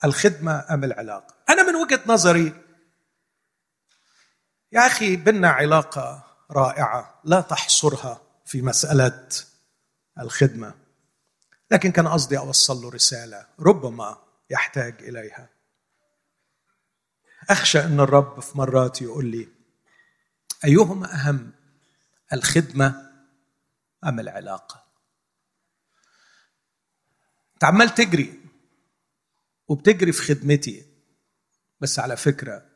[0.05, 2.63] الخدمة أم العلاقة؟ أنا من وجهة نظري
[4.73, 9.29] يا أخي بينا علاقة رائعة لا تحصرها في مسألة
[10.21, 10.75] الخدمة.
[11.71, 14.19] لكن كان قصدي أوصل له رسالة ربما
[14.51, 15.49] يحتاج إليها.
[17.51, 19.56] أخشى أن الرب في مرات يقول لي
[20.65, 21.53] أيهما أهم
[22.33, 23.13] الخدمة
[24.05, 24.87] أم العلاقة؟
[27.55, 28.41] أنت عمال تجري
[29.69, 30.87] وبتجري في خدمتي
[31.81, 32.67] بس على فكرة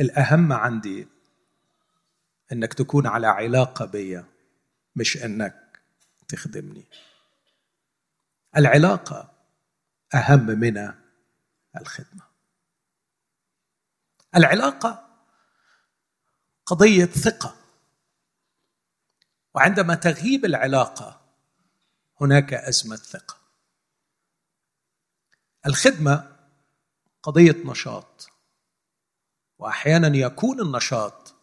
[0.00, 1.08] الأهم عندي
[2.52, 4.24] إنك تكون على علاقة بيا
[4.96, 5.82] مش إنك
[6.28, 6.84] تخدمني.
[8.56, 9.32] العلاقة
[10.14, 10.92] أهم من
[11.76, 12.22] الخدمة.
[14.36, 15.09] العلاقة
[16.70, 17.56] قضية ثقة.
[19.54, 21.20] وعندما تغيب العلاقة
[22.20, 23.36] هناك أزمة ثقة.
[25.66, 26.36] الخدمة
[27.22, 28.30] قضية نشاط.
[29.58, 31.34] وأحيانا يكون النشاط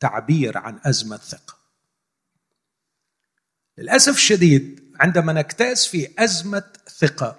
[0.00, 1.56] تعبير عن أزمة ثقة.
[3.78, 7.38] للأسف الشديد عندما نجتاز في أزمة ثقة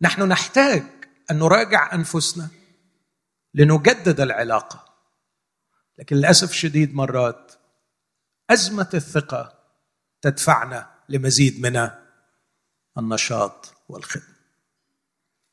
[0.00, 0.82] نحن نحتاج
[1.30, 2.48] أن نراجع أنفسنا
[3.54, 4.85] لنجدد العلاقة.
[5.98, 7.52] لكن للأسف الشديد مرات
[8.50, 9.54] أزمة الثقة
[10.22, 11.90] تدفعنا لمزيد من
[12.98, 14.36] النشاط والخدمة.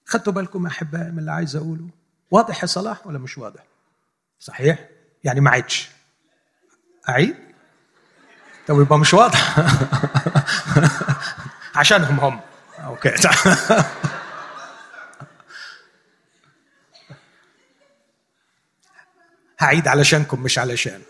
[0.06, 1.90] خدتوا بالكم احبائي من اللي عايز أقوله؟
[2.32, 3.64] واضح يا صلاح ولا مش واضح؟
[4.40, 4.90] صحيح؟
[5.24, 5.90] يعني ما عدش.
[7.10, 7.36] أعيد؟
[8.68, 9.56] طب يبقى مش واضح.
[11.76, 12.40] عشانهم هم.
[12.80, 13.10] أوكي.
[19.64, 21.02] هعيد علشانكم مش علشان.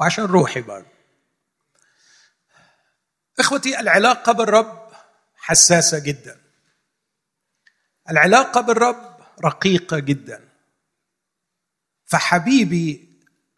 [0.00, 0.86] وعشان روحي برضه.
[3.38, 4.92] إخوتي العلاقة بالرب
[5.36, 6.40] حساسة جدا.
[8.10, 10.48] العلاقة بالرب رقيقة جدا.
[12.06, 13.08] فحبيبي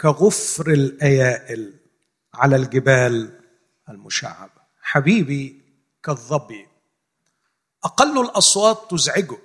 [0.01, 1.81] كغفر الأيائل
[2.35, 3.41] على الجبال
[3.89, 4.61] المشعبة.
[4.81, 5.63] حبيبي
[6.03, 6.69] كالظبي.
[7.85, 9.39] أقل الأصوات تزعجه.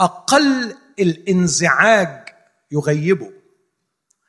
[0.00, 2.28] أقل الانزعاج
[2.70, 3.32] يغيبه.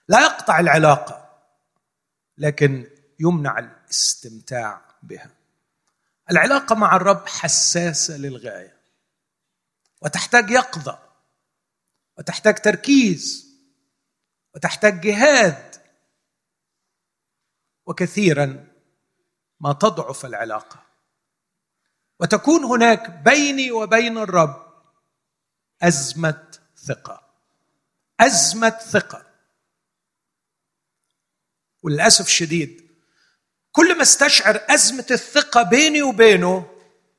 [0.07, 1.29] لا يقطع العلاقة
[2.37, 2.87] لكن
[3.19, 5.31] يمنع الاستمتاع بها.
[6.31, 8.79] العلاقة مع الرب حساسة للغاية
[10.01, 10.99] وتحتاج يقظة
[12.17, 13.49] وتحتاج تركيز
[14.55, 15.75] وتحتاج جهاد.
[17.85, 18.67] وكثيرا
[19.59, 20.83] ما تضعف العلاقة.
[22.19, 24.68] وتكون هناك بيني وبين الرب
[25.81, 26.43] أزمة
[26.87, 27.21] ثقة.
[28.19, 29.25] أزمة ثقة.
[31.83, 32.89] وللأسف الشديد
[33.71, 36.65] كل ما استشعر أزمة الثقة بيني وبينه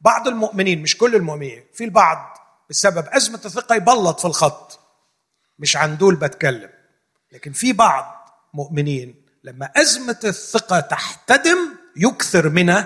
[0.00, 2.38] بعض المؤمنين مش كل المؤمنين في البعض
[2.70, 4.80] بسبب أزمة الثقة يبلط في الخط.
[5.58, 6.70] مش عن دول بتكلم
[7.32, 11.58] لكن في بعض مؤمنين لما أزمة الثقة تحتدم
[11.96, 12.84] يكثر من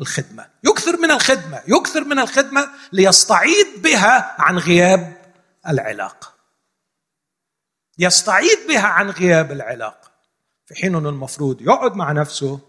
[0.00, 0.50] الخدمة.
[0.64, 5.32] يكثر من الخدمة يكثر من الخدمة ليستعيد بها عن غياب
[5.68, 6.34] العلاقه
[7.98, 10.10] يستعيد بها عن غياب العلاقه
[10.66, 12.60] في حين إنه المفروض يقعد مع نفسه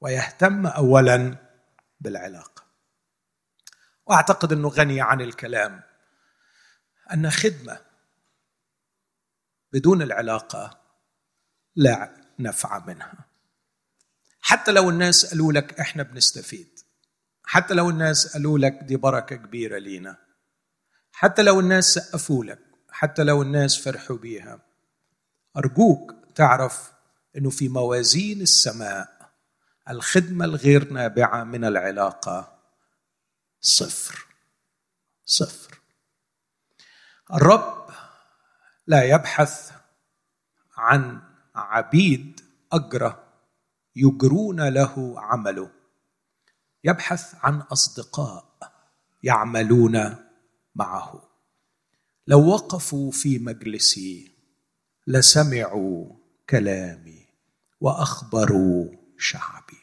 [0.00, 1.36] ويهتم اولا
[2.00, 2.62] بالعلاقه
[4.06, 5.82] وأعتقد إنه غني عن الكلام
[7.12, 7.80] أن خدمة
[9.72, 10.80] بدون العلاقة
[11.76, 13.31] لا نفع منها.
[14.42, 16.78] حتى لو الناس قالوا لك إحنا بنستفيد
[17.44, 20.16] حتى لو الناس قالوا لك دي بركة كبيرة لينا
[21.12, 24.60] حتى لو الناس سقفوا لك حتى لو الناس فرحوا بيها.
[25.56, 26.92] أرجوك تعرف
[27.36, 29.32] إنه في موازين السماء
[29.90, 32.58] الخدمة الغير نابعة من العلاقة.
[33.60, 34.26] صفر
[35.24, 35.78] صفر.
[37.34, 37.90] الرب
[38.86, 39.72] لا يبحث
[40.76, 41.20] عن
[41.54, 42.40] عبيد
[42.72, 43.21] أجره.
[43.96, 45.70] يجرون له عمله.
[46.84, 48.44] يبحث عن أصدقاء
[49.22, 50.16] يعملون
[50.74, 51.22] معه.
[52.26, 54.32] لو وقفوا في مجلسي
[55.06, 56.06] لسمعوا
[56.50, 57.26] كلامي
[57.80, 59.82] وأخبروا شعبي.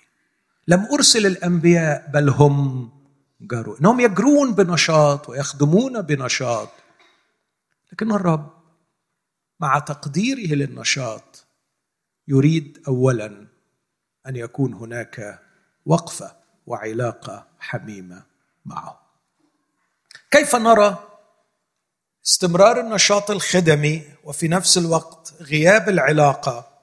[0.67, 2.89] لم أرسل الأنبياء بل هم
[3.41, 6.69] جروا إنهم يجرون بنشاط ويخدمون بنشاط.
[7.91, 8.60] لكن الرب
[9.60, 11.45] مع تقديره للنشاط
[12.28, 13.48] يريد اولا
[14.29, 15.39] أن يكون هناك
[15.85, 18.25] وقفة وعلاقة حميمة
[18.65, 18.99] معه.
[20.31, 20.97] كيف نرى
[22.25, 26.81] استمرار النشاط الخدمي وفي نفس الوقت غياب العلاقة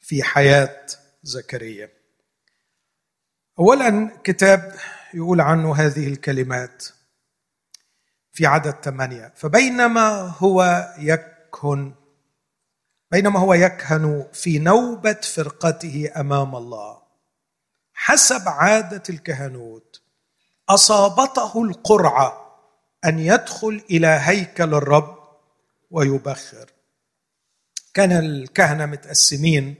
[0.00, 0.86] في حياة
[1.22, 1.90] زكريا؟
[3.58, 4.74] اولا كتاب
[5.14, 6.86] يقول عنه هذه الكلمات
[8.32, 9.32] في عدد ثمانية.
[9.36, 11.94] فبينما هو يكهن
[13.10, 17.02] بينما هو يكهن في نوبة فرقته أمام الله.
[17.94, 20.02] حسب عادة الكهنوت
[20.68, 22.58] أصابته القرعة
[23.04, 25.18] أن يدخل إلى هيكل الرب
[25.90, 26.70] ويبخر.
[27.94, 29.74] كان الكهنة متقسمين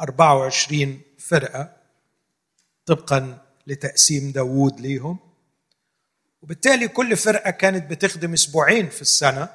[0.00, 1.76] 24 فرقة
[2.86, 5.18] طبقا لتقسيم داوود ليهم.
[6.42, 9.48] وبالتالي كل فرقة كانت بتخدم أسبوعين في السنة.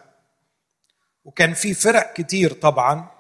[1.26, 3.12] وكان في فرق كتير طبعا.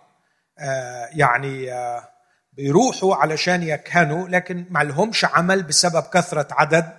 [1.11, 2.09] يعني آه
[2.53, 6.97] بيروحوا علشان يكهنوا لكن ما لهمش عمل بسبب كثرة عدد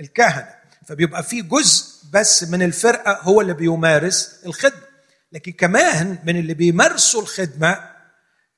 [0.00, 0.54] الكهنة.
[0.86, 4.82] فبيبقى في جزء بس من الفرقة هو اللي بيمارس الخدمة.
[5.32, 7.90] لكن كمان من اللي بيمارسوا الخدمة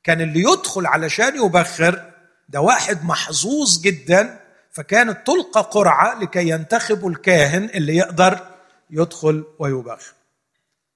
[0.04, 2.12] كان اللي يدخل علشان يبخر
[2.48, 4.40] ده واحد محظوظ جدا
[4.72, 8.46] فكانت تلقى قرعة لكي ينتخبوا الكاهن اللي يقدر
[8.90, 10.12] يدخل ويبخر.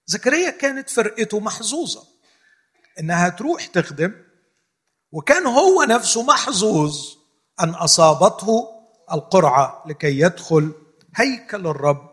[0.06, 2.09] زكريا كانت فرقته محظوظة.
[3.00, 4.24] إنها تروح تخدم
[5.12, 7.16] وكان هو نفسه محظوظ
[7.60, 8.68] أن أصابته
[9.12, 10.72] القرعة لكي يدخل
[11.16, 12.10] هيكل الرب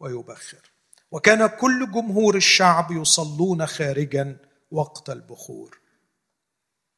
[0.00, 0.70] ويبخر.
[1.10, 4.36] وكان كل جمهور الشعب يصلون خارجا
[4.70, 5.80] وقت البخور.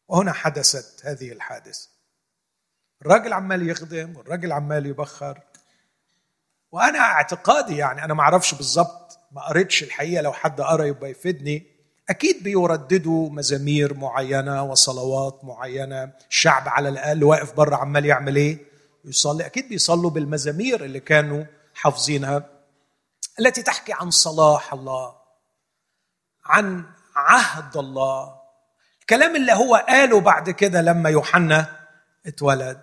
[0.09, 1.89] وهنا حدثت هذه الحادثة.
[3.03, 5.41] الراجل عمال يخدم والراجل عمال يبخر.
[6.73, 11.72] وأنا اعتقادي يعني أنا ما أعرفش بالظبط ما قريتش الحقيقة لو حد قرأ يبقى يفيدني.
[12.11, 16.13] أكيد بيرددوا مزامير معينة وصلوات معينة.
[16.31, 18.59] الشعب على الأقل واقف بره عمال يعمل إيه؟
[19.05, 19.47] يصلي.
[19.47, 22.45] أكيد بيصلوا بالمزامير اللي كانوا حافظينها
[23.41, 25.15] التي تحكي عن صلاح الله
[26.45, 26.85] عن
[27.17, 28.35] عهد الله.
[29.01, 31.67] الكلام اللي هو قاله بعد كده لما يوحنا
[32.27, 32.81] اتولد.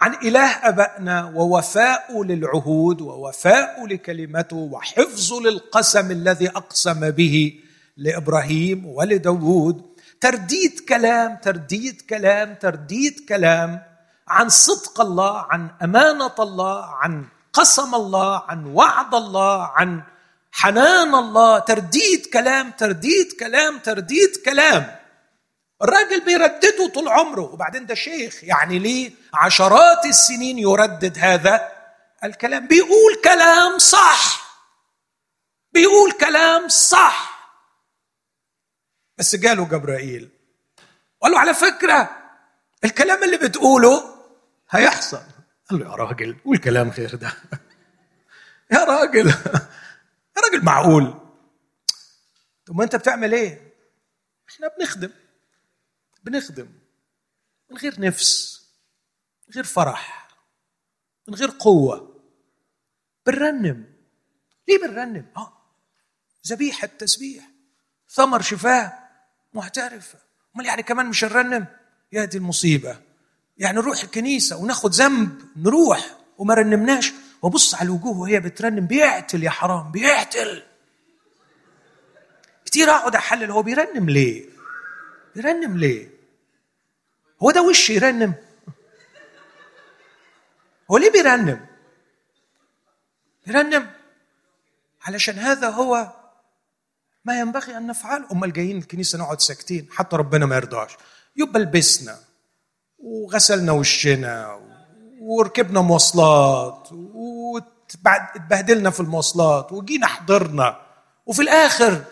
[0.00, 7.60] عن إله أبائنا ووفاء للعهود ووفاء لكلمته وحفظه للقسم الذي أقسم به.
[7.96, 9.92] لإبراهيم ولداود.
[10.20, 13.82] ترديد كلام ترديد كلام ترديد كلام
[14.28, 20.02] عن صدق الله عن أمانة الله عن قسم الله عن وعد الله عن
[20.52, 21.58] حنان الله.
[21.58, 24.96] ترديد كلام ترديد كلام ترديد كلام.
[25.82, 27.42] الراجل بيردده طول عمره.
[27.42, 31.68] وبعدين ده شيخ يعني ليه عشرات السنين يردد هذا
[32.24, 32.66] الكلام.
[32.66, 34.42] بيقول كلام صح.
[35.72, 37.31] بيقول كلام صح.
[39.18, 40.30] بس جاله جبرائيل.
[41.20, 42.10] وقال له على فكرة
[42.84, 44.24] الكلام اللي بتقوله
[44.70, 45.22] هيحصل.
[45.70, 47.32] قال له يا راجل قول كلام غير ده.
[48.72, 49.28] يا راجل
[50.36, 51.14] يا راجل معقول.
[52.66, 53.72] طب ما انت بتعمل إيه؟
[54.48, 55.10] إحنا بنخدم
[56.24, 56.68] بنخدم
[57.70, 58.62] من غير نفس
[59.48, 60.28] من غير فرح
[61.28, 62.22] من غير قوة.
[63.26, 63.92] بنرنم.
[64.68, 65.52] ليه بنرنم؟ آه
[66.46, 67.48] ذبيحة تسبيح
[68.08, 69.01] ثمر شفاه.
[69.54, 70.18] محترفة
[70.56, 71.66] أمال يعني كمان مش هنرنم
[72.12, 72.98] يا دي المصيبة
[73.58, 77.12] يعني نروح الكنيسة وناخد ذنب نروح وما رنمناش
[77.42, 80.62] وابص على الوجوه وهي بترنم بيعتل يا حرام بيعتل
[82.64, 84.44] كتير أقعد أحلل هو بيرنم ليه؟
[85.34, 86.08] بيرنم ليه؟
[87.42, 88.34] هو ده وش يرنم؟
[90.90, 91.66] هو ليه بيرنم؟
[93.46, 93.90] بيرنم
[95.02, 96.12] علشان هذا هو
[97.24, 100.96] ما ينبغي أن نفعله امال جايين الكنيسة نقعد ساكتين حتى ربنا ما يرضاش.
[101.36, 102.18] يبقى لبسنا
[102.98, 104.60] وغسلنا وشنا
[105.20, 110.80] وركبنا مواصلات واتبهدلنا في المواصلات وجينا حضرنا
[111.26, 112.04] وفي الآخر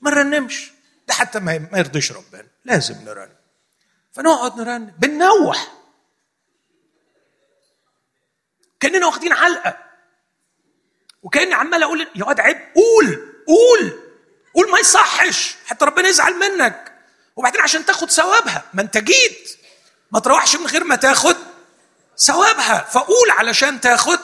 [0.00, 0.72] ما نرنمش.
[1.08, 2.46] ده حتى ما يرضيش ربنا.
[2.64, 3.34] لازم نرنم
[4.12, 5.72] فنقعد نرنم بننوح.
[8.80, 9.76] كأننا واخدين علقة.
[11.22, 12.56] وكاني عمال أقول يا واد عيب.
[12.56, 13.34] قول.
[13.46, 14.03] قول.
[14.54, 16.92] قول ما يصحش حتى ربنا يزعل منك.
[17.36, 19.58] وبعدين عشان تاخد ثوابها ما انت جيت.
[20.10, 21.36] ما تروحش من غير ما تاخد
[22.18, 22.78] ثوابها.
[22.84, 24.18] فقول علشان تاخد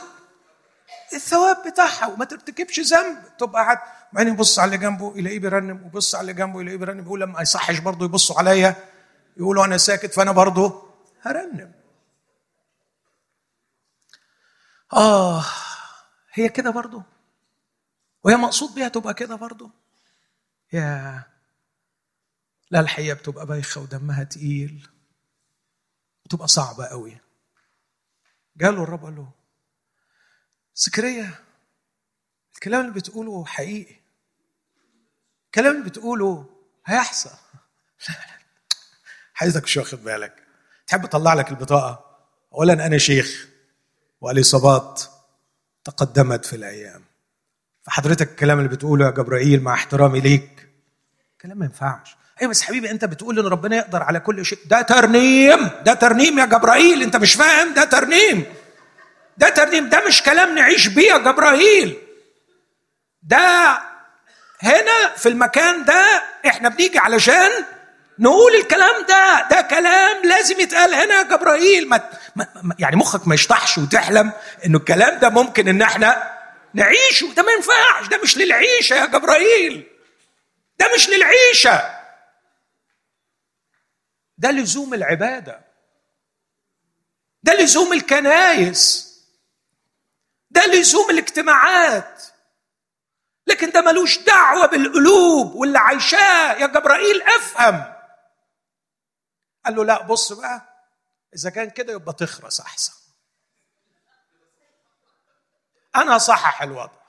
[1.13, 3.37] الثواب بتاعها وما ترتكبش ذنب.
[3.39, 3.79] تبقى قاعد
[4.13, 7.05] بعدين يبص على اللي جنبه يلاقيه بيرنم ويبص على اللي جنبه يلاقيه بيرنم.
[7.05, 8.75] يقول لما يصحش برضه يبصوا عليا.
[9.37, 10.91] يقولوا أنا ساكت فأنا برضه
[11.23, 11.73] هرنم.
[14.93, 15.45] آه
[16.33, 17.03] هي كده برضه.
[18.25, 19.80] وهي مقصود بيها تبقى كده برضه.
[20.73, 21.23] يا
[22.71, 24.89] لا الحقيقة بتبقى بايخة ودمها تقيل
[26.25, 27.19] بتبقى صعبة قوي.
[28.57, 29.33] جاله الرب قال له
[30.75, 31.41] سكرية
[32.55, 33.97] الكلام اللي بتقوله حقيقي
[35.47, 36.51] الكلام اللي بتقوله
[36.87, 37.31] هيحصل.
[39.35, 40.47] حضرتك مش واخد بالك.
[40.87, 42.19] تحب اطلع لك البطاقة؟
[42.53, 43.49] اولا أنا شيخ
[44.21, 45.03] والاصابات
[45.85, 47.05] تقدمت في الأيام.
[47.87, 50.69] فحضرتك الكلام اللي بتقوله يا جبرائيل مع احترامي ليك
[51.43, 52.17] كلام ما ينفعش.
[52.41, 54.59] أيوه بس حبيبي أنت بتقول إن ربنا يقدر على كل شيء.
[54.67, 58.45] ده ترنيم ده ترنيم يا جبرائيل أنت مش فاهم؟ ده ترنيم.
[59.37, 61.97] ده ترنيم ده مش كلام نعيش بيه يا جبرائيل.
[63.23, 63.79] ده
[64.61, 67.51] هنا في المكان ده إحنا بنيجي علشان
[68.19, 69.49] نقول الكلام ده.
[69.51, 71.89] ده كلام لازم يتقال هنا يا جبرائيل.
[71.89, 72.01] ما
[72.79, 74.33] يعني مخك ما يشطحش وتحلم
[74.67, 76.40] إنه الكلام ده ممكن إن إحنا
[76.75, 77.35] نعيشه.
[77.35, 78.07] ده ما ينفعش.
[78.09, 79.97] ده مش للعيشة يا جبرائيل.
[80.79, 82.01] ده مش للعيشة.
[84.39, 85.65] ده لزوم العبادة.
[87.43, 89.11] ده لزوم الكنايس.
[90.51, 92.23] ده لزوم الاجتماعات.
[93.47, 97.23] لكن ده ملوش دعوة بالقلوب واللي عايشاه يا جبرائيل.
[97.23, 97.95] افهم.
[99.65, 100.87] قال له لا بص بقى
[101.35, 102.93] إذا كان كده يبقى تخرس أحسن.
[105.97, 107.01] أنا اصحح الوضع.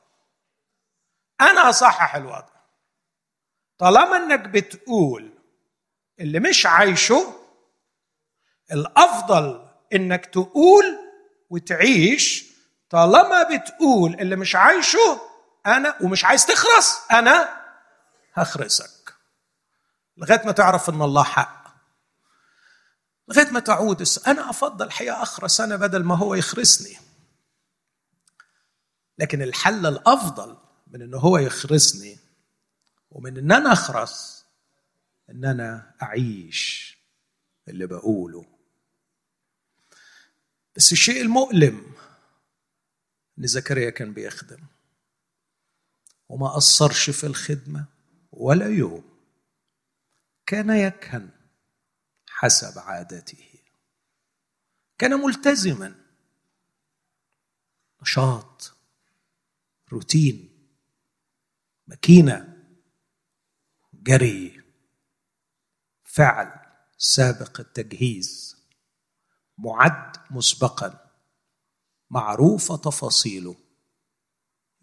[1.41, 2.51] أنا اصحح الوضع.
[3.77, 5.33] طالما إنك بتقول
[6.19, 7.33] اللي مش عايشه
[8.71, 10.99] الأفضل إنك تقول
[11.49, 12.51] وتعيش.
[12.89, 15.21] طالما بتقول اللي مش عايشه
[15.65, 17.61] أنا ومش عايز تخرس أنا
[18.33, 19.13] هخرسك.
[20.17, 21.61] لغاية ما تعرف إن الله حق.
[23.27, 27.10] لغاية ما تعود أنا أفضل الحقيقة أخرس أنا بدل ما هو يخرسني.
[29.21, 30.57] لكن الحل الأفضل
[30.87, 32.19] من ان هو يخرسني
[33.11, 34.45] ومن إن أنا أخرس
[35.29, 36.97] إن أنا أعيش
[37.67, 38.45] اللي بقوله.
[40.75, 41.95] بس الشيء المؤلم
[43.39, 44.65] إن زكريا كان بيخدم
[46.29, 47.85] وما قصرش في الخدمة
[48.31, 49.03] ولا يوم
[50.45, 51.29] كان يكهن
[52.29, 53.45] حسب عادته.
[54.97, 55.95] كان ملتزما.
[58.01, 58.80] نشاط.
[59.91, 60.67] روتين
[61.87, 62.57] ماكينة
[63.93, 64.63] جري
[66.03, 66.51] فعل
[66.97, 68.57] سابق التجهيز
[69.57, 71.11] معد مسبقا
[72.09, 73.55] معروفه تفاصيله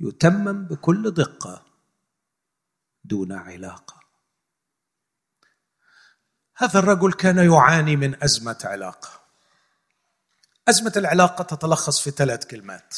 [0.01, 1.67] يتمم بكل دقة
[3.05, 4.01] دون علاقة.
[6.57, 9.21] هذا الرجل كان يعاني من أزمة علاقة.
[10.69, 12.97] أزمة العلاقة تتلخص في ثلاث كلمات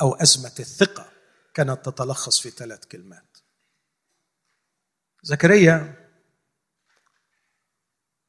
[0.00, 1.17] أو أزمة الثقة.
[1.58, 3.36] كانت تتلخص في ثلاث كلمات.
[5.22, 5.76] زكريا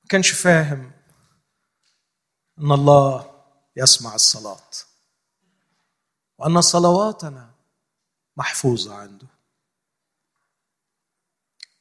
[0.01, 0.91] ما كانش فاهم
[2.59, 3.43] أن الله
[3.75, 4.69] يسمع الصلاة
[6.37, 7.55] وأن صلواتنا
[8.37, 9.27] محفوظة عنده.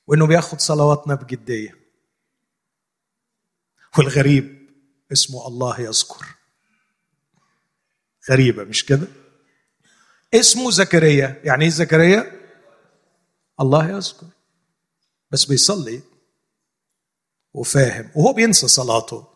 [0.07, 1.78] وإنه بياخد صلواتنا بجدية.
[3.99, 4.70] والغريب
[5.12, 6.26] اسمه الله يذكر.
[8.30, 9.28] غريبة مش كده؟
[10.35, 11.41] اسمه زكريا.
[11.45, 12.33] يعني إيه زكريا؟
[13.61, 14.26] الله يذكر.
[15.31, 16.03] بس بيصلي
[17.55, 19.26] وفاهم وهو بينسى صلاته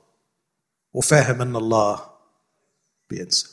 [0.92, 2.10] وفاهم إن الله
[3.10, 3.48] بينسى.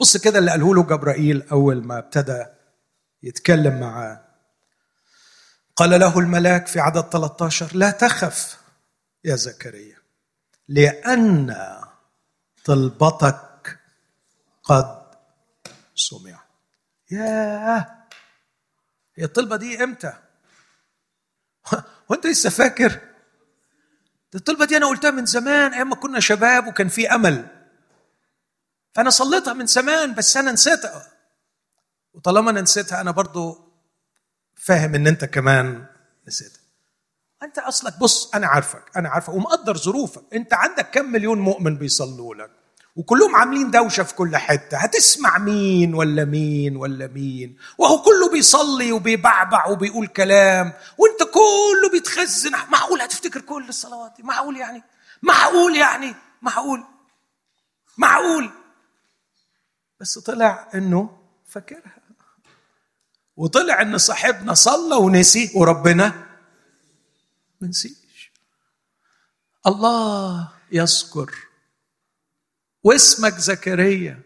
[0.00, 2.44] بص كده اللي قاله له جبرائيل أول ما ابتدى
[3.22, 4.24] يتكلم معاه
[5.76, 8.60] قال له الملاك في عدد 13 لا تخف
[9.24, 9.98] يا زكريا
[10.68, 11.56] لأن
[12.64, 13.78] طلبتك
[14.64, 15.05] قد
[15.96, 16.44] سمع.
[17.10, 18.06] ياه!
[19.16, 20.12] هي الطلبة دي إمتى؟
[22.08, 23.00] وأنت لسه فاكر؟
[24.34, 27.48] الطلبة دي أنا قلتها من زمان أيام ما كنا شباب وكان في أمل.
[28.94, 31.12] فأنا صليتها من زمان بس أنا نسيتها.
[32.12, 33.72] وطالما أنا نسيتها أنا برضو
[34.54, 35.86] فاهم إن أنت كمان
[36.28, 36.60] نسيتها.
[37.42, 40.34] أنت أصلك بص أنا عارفك أنا عارفك ومقدر ظروفك.
[40.34, 42.65] أنت عندك كم مليون مؤمن بيصلوا لك؟
[42.96, 44.78] وكلهم عاملين دوشة في كل حتة.
[44.78, 50.72] هتسمع مين ولا مين ولا مين؟ وهو كله بيصلي وبيبعبع وبيقول كلام.
[50.98, 52.50] وانت كله بيتخزن.
[52.50, 54.82] معقول هتفتكر كل الصلوات دي؟ معقول يعني؟
[55.22, 56.84] معقول يعني؟ معقول؟
[57.98, 58.50] معقول؟
[60.00, 61.18] بس طلع انه
[61.48, 61.96] فاكرها.
[63.36, 66.26] وطلع ان صاحبنا صلى ونسي وربنا
[67.60, 68.32] ما نسيش
[69.66, 71.34] الله يذكر
[72.86, 74.22] واسمك زكريا.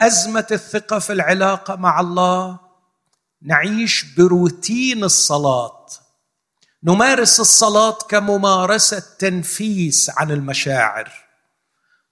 [0.00, 2.58] أزمة الثقة في العلاقة مع الله.
[3.42, 5.86] نعيش بروتين الصلاة.
[6.84, 11.12] نمارس الصلاة كممارسة تنفيس عن المشاعر.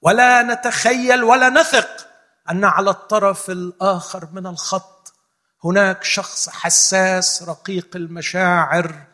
[0.03, 2.09] ولا نتخيل ولا نثق
[2.51, 5.15] أن على الطرف الآخر من الخط
[5.65, 9.07] هناك شخص حساس رقيق المشاعر.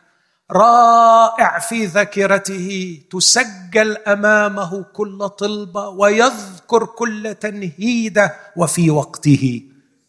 [0.51, 9.63] رائع في ذاكرته تسجل أمامه كل طلبه ويذكر كل تنهيده وفي وقته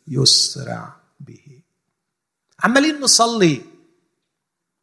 [0.09, 1.62] يسرع به.
[2.61, 3.62] عمالين نصلي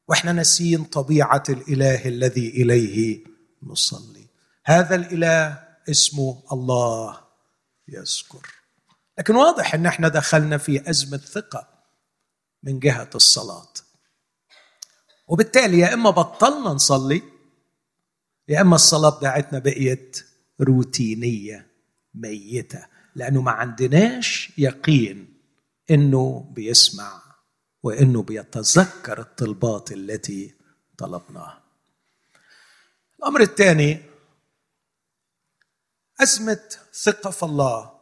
[0.08, 3.26] وإحنا ناسيين طبيعة الإله الذي إليه
[3.64, 4.28] نصلي.
[4.66, 7.22] هذا الإله اسمه الله
[7.88, 8.47] يذكر.
[9.20, 11.68] لكن واضح إن إحنا دخلنا في أزمة ثقة
[12.64, 13.74] من جهة الصلاة.
[15.28, 17.21] وبالتالي يا إما بطلنا نصلي
[18.47, 20.26] يا إما الصلاة بتاعتنا بقيت
[20.61, 21.67] روتينية
[22.13, 25.34] ميتة لأنه ما عندناش يقين
[25.91, 27.21] إنه بيسمع
[27.84, 30.55] وإنه بيتذكر الطلبات التي
[30.97, 31.63] طلبناها.
[33.19, 34.01] الأمر الثاني
[36.21, 37.99] أزمة ثقة في الله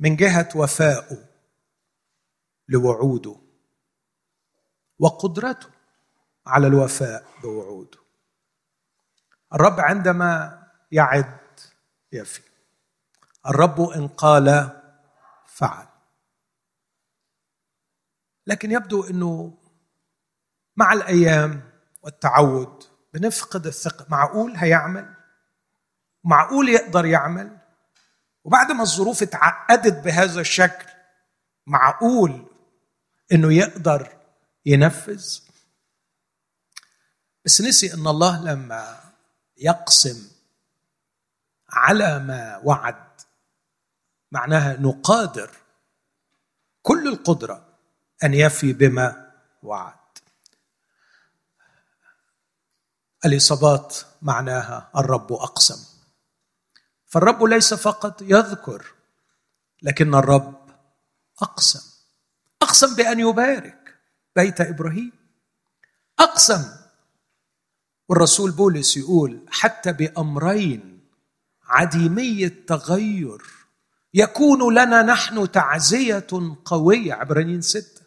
[0.00, 1.28] من جهة وفائه
[2.68, 3.43] لوعوده.
[4.98, 5.68] وقدرته
[6.46, 7.98] على الوفاء بوعوده.
[9.54, 11.60] الرب عندما يعد
[12.12, 12.42] يفي.
[13.46, 14.70] الرب إن قال
[15.46, 15.86] فعل.
[18.46, 19.58] لكن يبدو إنه
[20.76, 21.70] مع الأيام
[22.02, 22.84] والتعود
[23.14, 24.06] بنفقد الثقة.
[24.08, 25.14] معقول هيعمل؟
[26.24, 27.58] معقول يقدر يعمل؟
[28.44, 30.86] وبعد ما الظروف اتعقدت بهذا الشكل
[31.66, 32.46] معقول
[33.32, 34.23] إنه يقدر
[34.66, 35.40] ينفذ.
[37.44, 39.12] بس نسي أن الله لما
[39.56, 40.30] يقسم
[41.70, 43.20] على ما وعد
[44.32, 45.50] معناها نقادر
[46.82, 47.68] كل القدرة
[48.24, 49.94] أن يفي بما وعد.
[53.24, 55.94] الإصابات معناها الرب أقسم.
[57.06, 58.94] فالرب ليس فقط يذكر
[59.82, 60.70] لكن الرب
[61.42, 61.90] أقسم.
[62.62, 63.83] أقسم بأن يبارك.
[64.36, 65.12] بيت إبراهيم.
[66.18, 66.64] أقسم.
[68.08, 71.08] والرسول بولس يقول حتى بأمرين
[71.64, 73.42] عديمي التغير
[74.14, 76.26] يكون لنا نحن تعزية
[76.64, 77.14] قوية.
[77.14, 78.02] عبرانيين ستة.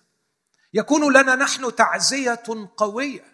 [0.73, 2.43] يكون لنا نحن تعزية
[2.77, 3.25] قوية.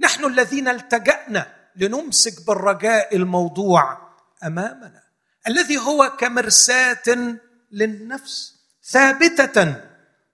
[0.00, 4.12] نحن الذين التجأنا لنمسك بالرجاء الموضوع
[4.44, 5.02] أمامنا.
[5.48, 7.38] الذي هو كمرساة
[7.72, 8.54] للنفس
[8.84, 9.76] ثابتة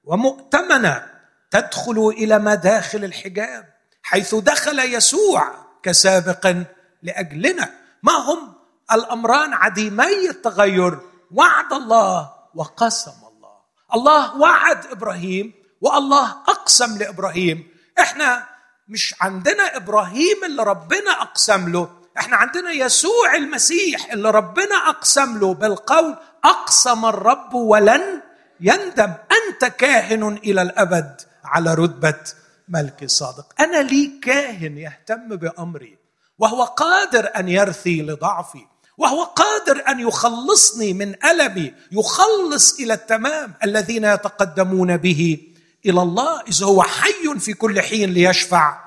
[0.05, 1.18] ومؤتمنة.
[1.51, 3.65] تدخل إلى مداخل الحجاب
[4.03, 6.55] حيث دخل يسوع كسابق
[7.03, 7.71] لأجلنا.
[8.03, 8.55] ما هم
[8.93, 10.99] الأمران عديمي التغير؟
[11.35, 13.55] وعد الله وقسم الله.
[13.95, 17.69] الله وعد إبراهيم والله أقسم لإبراهيم.
[18.01, 18.47] إحنا
[18.89, 21.91] مش عندنا إبراهيم اللي ربنا أقسم له.
[22.19, 25.55] إحنا عندنا يسوع المسيح اللي ربنا أقسم له.
[25.55, 28.23] بالقول أقسم الرب ولن
[28.61, 29.13] يندم.
[29.33, 31.21] أنت كاهن إلى الأبد.
[31.49, 32.21] على رتبة
[32.69, 33.47] ملك صادق.
[33.61, 35.99] أنا لي كاهن يهتم بأمري
[36.39, 38.67] وهو قادر أن يرثي لضعفي
[38.99, 45.39] وهو قادر أن يخلصني من ألمي يخلص إلى التمام الذين يتقدمون به
[45.87, 48.79] إلى الله إذ هو حي في كل حين ليشفع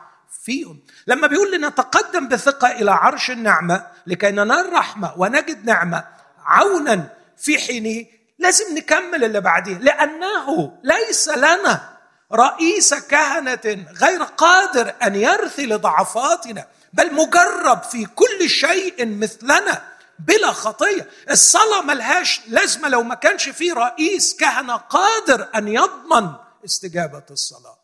[0.44, 0.80] فيهم.
[1.08, 6.04] لما بيقول لنا تقدم بثقة إلى عرش النعمة لكي ننال رحمة ونجد نعمة
[6.46, 8.06] عونا في حينه
[8.40, 11.90] لازم نكمل اللي بعديه لأنه ليس لنا
[12.34, 19.82] رئيس كهنة غير قادر أن يرثي لضعفاتنا بل مجرب في كل شيء مثلنا
[20.20, 21.10] بلا خطية.
[21.30, 26.30] الصلاة ملهاش لازمة لو ما كانش في رئيس كهنة قادر أن يضمن
[26.66, 27.78] استجابة الصلاة.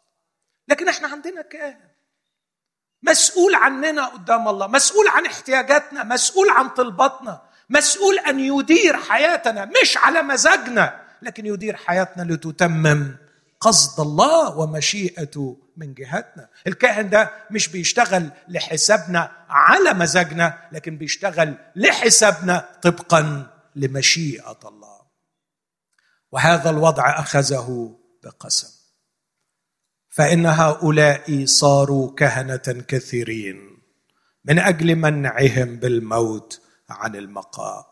[0.68, 1.88] لكن إحنا عندنا كاهن
[3.04, 9.98] مسؤول عننا قدام الله مسؤول عن احتياجاتنا مسؤول عن طلباتنا مسؤول أن يدير حياتنا مش
[9.98, 13.16] على مزاجنا لكن يدير حياتنا لتتمم
[13.60, 16.50] قصد الله ومشيئته من جهتنا.
[16.68, 25.02] الكاهن ده مش بيشتغل لحسابنا على مزاجنا لكن بيشتغل لحسابنا طبقا لمشيئة الله.
[26.32, 28.68] وهذا الوضع أخذه بقسم.
[30.10, 33.58] فإن هؤلاء صاروا كهنة كثيرين
[34.46, 37.84] من أجل منعهم بالموت عن المقام.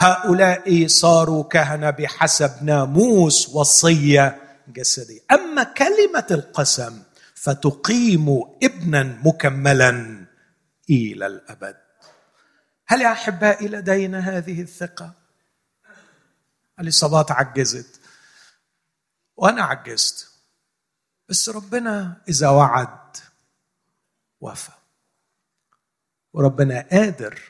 [0.00, 7.02] هؤلاء صاروا كهنة بحسب ناموس وصية جسديه أما كلمة القسم
[7.34, 8.28] فتقيم
[8.62, 9.90] ابنا مكملا
[10.90, 11.76] إلى الأبد.
[12.86, 15.12] هل يا احبائي لدينا هذه الثقة؟
[16.80, 18.00] الاصابات عجزت.
[19.36, 20.30] وأنا عجزت.
[21.28, 23.16] بس ربنا إذا وعد
[24.40, 24.72] وفى.
[26.32, 27.40] وربنا قادر.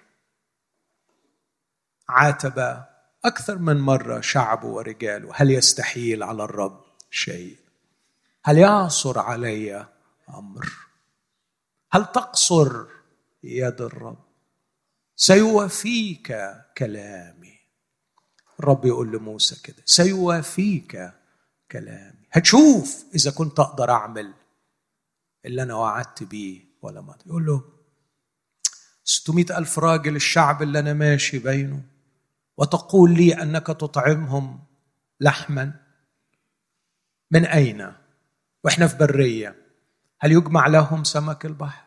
[2.09, 2.85] عاتب
[3.25, 6.86] أكثر من مرة شعبه ورجاله هل يستحيل على الرب
[7.17, 7.57] شيء.
[8.45, 9.87] هل يعسر علي
[10.29, 10.73] أمر؟
[11.93, 12.87] هل تقصر
[13.43, 14.19] يد الرب؟
[15.17, 16.37] سيوافيك
[16.79, 17.57] كلامي.
[18.61, 21.13] الرب يقول لموسى كده سيوافيك
[21.71, 22.27] كلامي.
[22.33, 24.35] هتشوف إذا كنت أقدر أعمل
[25.45, 27.65] اللي أنا وعدت بيه ولا ما يقول له
[29.05, 31.83] 600 ألف راجل الشعب اللي أنا ماشي بينه
[32.57, 34.65] وتقول لي أنك تطعمهم
[35.21, 35.86] لحما؟
[37.31, 37.93] من أين؟
[38.65, 39.67] وإحنا في برية.
[40.21, 41.87] هل يجمع لهم سمك البحر؟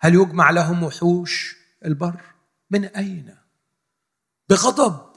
[0.00, 2.20] هل يجمع لهم وحوش البر؟
[2.70, 3.36] من أين؟
[4.48, 5.16] بغضب.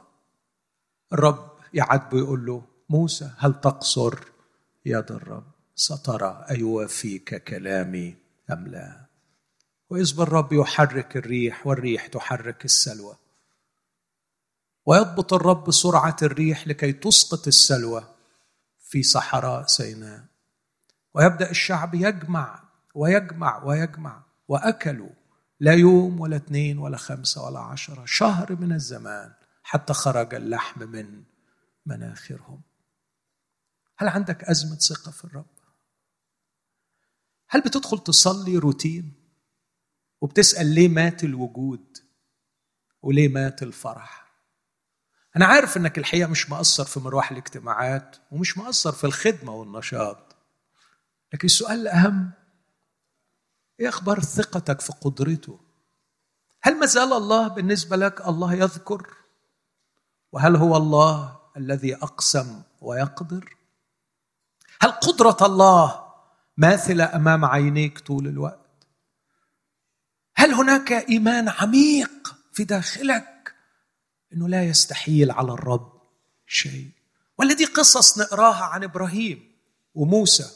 [1.13, 4.19] الرب يعاتبه يقول له موسى هل تقصر؟
[4.85, 8.15] يد الرب سترى أيوافيك كلامي
[8.51, 9.05] أم لا؟
[9.89, 13.15] وإذ الرب يحرك الريح والريح تحرك السلوى.
[14.85, 18.18] ويضبط الرب سرعة الريح لكي تسقط السلوى.
[18.89, 20.25] في صحراء سيناء.
[21.13, 22.63] ويبدأ الشعب يجمع
[22.95, 25.09] ويجمع ويجمع وأكلوا
[25.59, 29.33] لا يوم ولا اثنين ولا خمسة ولا عشرة شهر من الزمان
[29.63, 31.23] حتى خرج اللحم من
[31.85, 32.61] مناخرهم.
[33.97, 35.45] هل عندك أزمة ثقة في الرب؟
[37.49, 39.13] هل بتدخل تصلي روتين
[40.21, 41.97] وبتسأل ليه مات الوجود
[43.01, 44.28] وليه مات الفرح؟
[45.39, 50.35] أنا عارف إنك الحقيقة مش مقصر في مروح الاجتماعات ومش مقصر في الخدمة والنشاط
[51.33, 52.31] لكن السؤال الأهم
[53.79, 55.59] إيه أخبار ثقتك في قدرته؟
[56.61, 59.07] هل ما زال الله بالنسبة لك الله يذكر؟
[60.31, 63.55] وهل هو الله الذي أقسم ويقدر؟
[64.81, 66.05] هل قدرة الله
[66.57, 68.87] ماثلة أمام عينيك طول الوقت؟
[70.35, 73.38] هل هناك إيمان عميق في داخلك
[74.33, 75.91] أنه لا يستحيل على الرب
[76.47, 76.89] شيء؟
[77.37, 79.51] ولا دي قصص نقراها عن إبراهيم
[79.95, 80.49] وموسى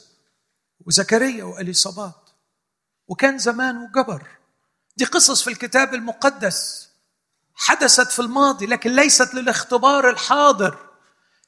[0.86, 2.30] وزكريا وإليصابات
[3.08, 4.26] وكان زمان وجبر
[4.96, 6.88] دي قصص في الكتاب المقدس
[7.54, 10.78] حدثت في الماضي لكن ليست للاختبار الحاضر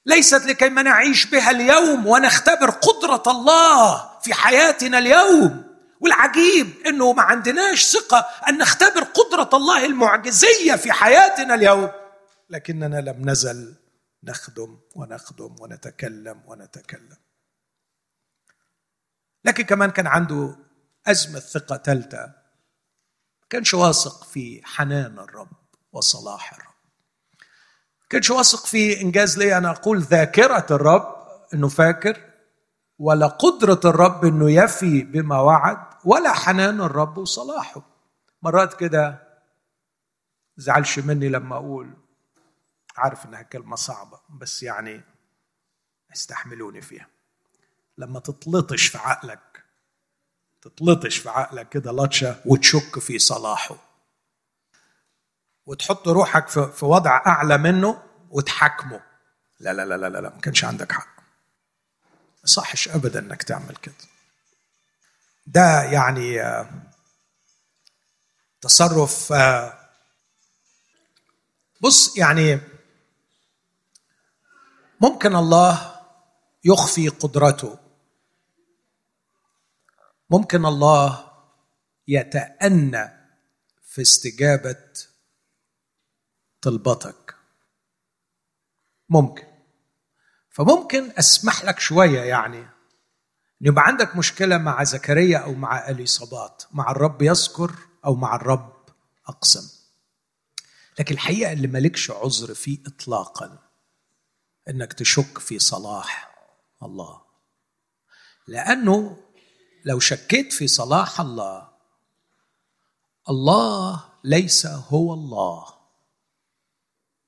[0.07, 5.67] ليست لكي ما نعيش بها اليوم ونختبر قدرة الله في حياتنا اليوم.
[6.01, 8.19] والعجيب إنه ما عندناش ثقة
[8.49, 11.91] أن نختبر قدرة الله المعجزية في حياتنا اليوم.
[12.49, 13.77] لكننا لم نزل
[14.25, 17.17] نخدم ونخدم ونتكلم ونتكلم.
[19.45, 20.57] لكن كمان كان عنده
[21.07, 22.27] أزمة ثقة ثالثة.
[23.41, 25.53] ما كانش واثق في حنان الرب
[25.93, 26.75] وصلاح الرب.
[28.01, 31.17] ما كانش واثق في إنجاز لي أنا أقول ذاكرة الرب
[31.55, 32.21] أنه فاكر
[32.99, 37.83] ولا قدرة الرب أنه يفي بما وعد ولا حنان الرب وصلاحه
[38.43, 39.23] مرات كده
[40.57, 42.06] زعلش مني لما أقول
[42.99, 45.03] عارف إنها كلمة صعبة بس يعني
[46.13, 47.09] استحملوني فيها.
[47.99, 49.57] لما تتلطش في عقلك
[50.63, 53.77] تتلطش في عقلك كده لطشة وتشك في صلاحه.
[55.67, 59.01] وتحط روحك في وضع أعلى منه وتحاكمه.
[59.61, 61.17] لا لا لا لا لا ما كانش عندك حق.
[62.43, 63.95] ما صحش أبدا إنك تعمل كده.
[65.47, 66.71] ده يعني آه،
[68.61, 69.79] تصرف آه،
[71.81, 72.61] بص يعني
[75.01, 76.01] ممكن الله
[76.65, 77.79] يخفي قدرته.
[80.31, 81.33] ممكن الله
[82.09, 83.09] يتأنى
[83.83, 84.85] في استجابة
[86.63, 87.35] طلبتك.
[89.09, 89.47] ممكن.
[90.51, 92.59] فممكن أسمح لك شوية يعني.
[93.63, 97.75] أن يبقى عندك مشكلة مع زكريا أو مع إليصابات مع الرب يذكر
[98.05, 98.77] أو مع الرب
[99.27, 99.77] أقسم.
[100.99, 103.66] لكن الحقيقة اللي مالكش عذر فيه إطلاقا.
[104.69, 106.35] إنك تشك في صلاح
[106.83, 107.23] الله.
[108.49, 109.23] لأنه
[109.85, 111.69] لو شكيت في صلاح الله
[113.29, 115.75] الله ليس هو الله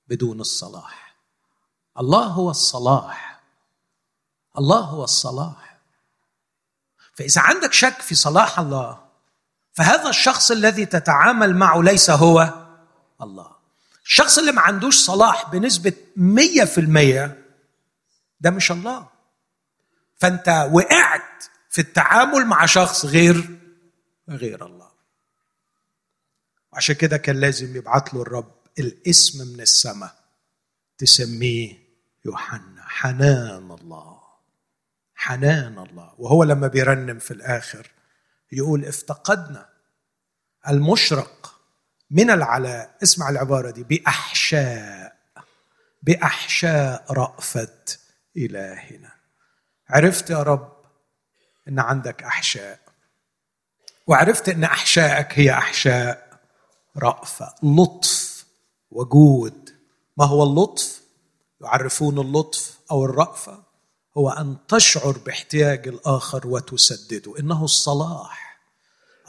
[0.06, 1.16] بدون الصلاح.
[1.98, 3.40] الله هو الصلاح.
[4.58, 5.80] الله هو الصلاح.
[7.14, 9.08] فإذا عندك شك في صلاح الله
[9.72, 12.66] فهذا الشخص الذي تتعامل معه ليس هو
[13.22, 13.57] الله.
[14.08, 17.44] الشخص اللي ما عندوش صلاح بنسبة مية في المية
[18.40, 19.08] ده مش الله.
[20.16, 23.58] فأنت وقعت في التعامل مع شخص غير
[24.28, 24.90] غير الله.
[26.72, 30.14] عشان كده كان لازم يبعت له الرب الاسم من السماء
[30.98, 31.78] تسميه
[32.24, 32.82] يوحنا.
[32.86, 34.20] حنان الله.
[35.14, 36.14] حنان الله.
[36.18, 37.90] وهو لما بيرنم في الآخر
[38.52, 39.68] يقول افتقدنا
[40.68, 41.57] المشرق
[42.10, 42.96] من العلاء.
[43.02, 43.82] اسمع العبارة دي.
[43.82, 45.18] بأحشاء.
[46.02, 47.78] بأحشاء رأفة
[48.36, 49.12] إلهنا.
[49.88, 50.72] عرفت يا رب
[51.68, 52.80] إن عندك أحشاء.
[54.06, 56.40] وعرفت إن احشائك هي أحشاء
[56.96, 57.54] رأفة.
[57.62, 58.44] لطف
[58.90, 59.74] وجود.
[60.16, 61.00] ما هو اللطف؟
[61.60, 63.62] يعرفون اللطف أو الرأفة.
[64.16, 67.38] هو أن تشعر باحتياج الآخر وتسدده.
[67.38, 68.47] إنه الصلاح.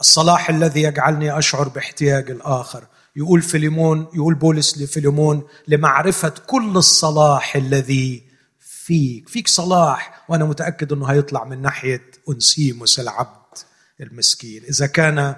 [0.00, 2.86] الصلاح الذي يجعلني أشعر باحتياج الآخر.
[3.16, 9.28] يقول فيليمون يقول بولس لفيليمون لمعرفة كل الصلاح الذي فيك.
[9.28, 13.58] فيك صلاح وأنا متأكد إنه هيطلع من ناحية أنسيموس العبد
[14.00, 14.62] المسكين.
[14.64, 15.36] إذا كان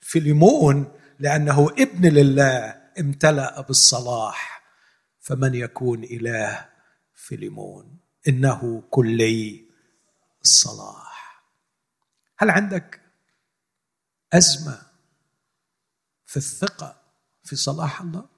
[0.00, 4.62] فيليمون لأنه ابن لله امتلأ بالصلاح
[5.20, 6.66] فمن يكون إله
[7.14, 9.64] فيليمون إنه كلي
[10.42, 11.44] الصلاح.
[12.38, 13.00] هل عندك
[14.32, 14.82] أزمة
[16.26, 17.02] في الثقة
[17.44, 18.28] في صلاح الله.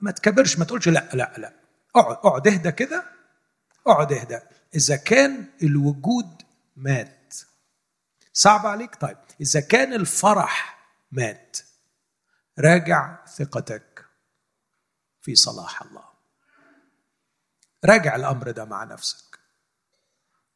[0.00, 1.54] ما تكبرش ما تقولش لا لا لا.
[1.96, 3.04] اقعد اقعد اهدى كده
[3.86, 4.40] اقعد اهدى.
[4.74, 6.42] إذا كان الوجود
[6.76, 7.34] مات.
[8.32, 9.16] صعب عليك؟ طيب.
[9.40, 11.58] إذا كان الفرح مات
[12.58, 14.06] راجع ثقتك
[15.20, 16.04] في صلاح الله.
[17.84, 19.38] راجع الأمر ده مع نفسك.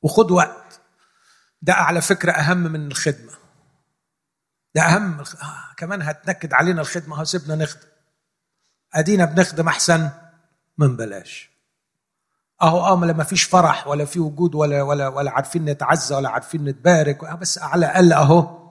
[0.02, 0.80] وخد وقت.
[1.62, 3.43] ده على فكرة أهم من الخدمة.
[4.74, 7.88] ده أهم آه كمان هتنكد علينا الخدمة هسيبنا نخدم.
[8.94, 10.10] أدينا بنخدم أحسن
[10.78, 11.50] من بلاش.
[12.62, 16.64] أهو آه لما فيش فرح ولا في وجود ولا ولا ولا عارفين نتعزى ولا عارفين
[16.64, 18.70] نتبارك بس على الأقل أهو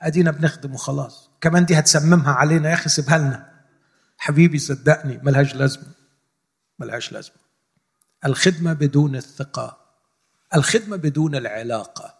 [0.00, 1.30] أدينا بنخدم وخلاص.
[1.40, 3.52] كمان دي هتسممها علينا يا أخي سيبها لنا.
[4.18, 5.92] حبيبي صدقني ملهاش لازمة.
[6.78, 7.36] ملهاش لازمة.
[8.24, 9.78] الخدمة بدون الثقة.
[10.54, 12.14] الخدمة بدون العلاقة.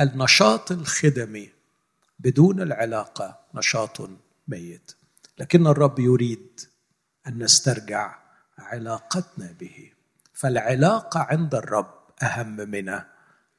[0.00, 1.57] النشاط الخدمي
[2.18, 4.10] بدون العلاقة نشاط
[4.48, 4.92] ميت.
[5.38, 6.60] لكن الرب يريد
[7.26, 8.18] أن نسترجع
[8.58, 9.92] علاقتنا به.
[10.32, 13.00] فالعلاقة عند الرب أهم من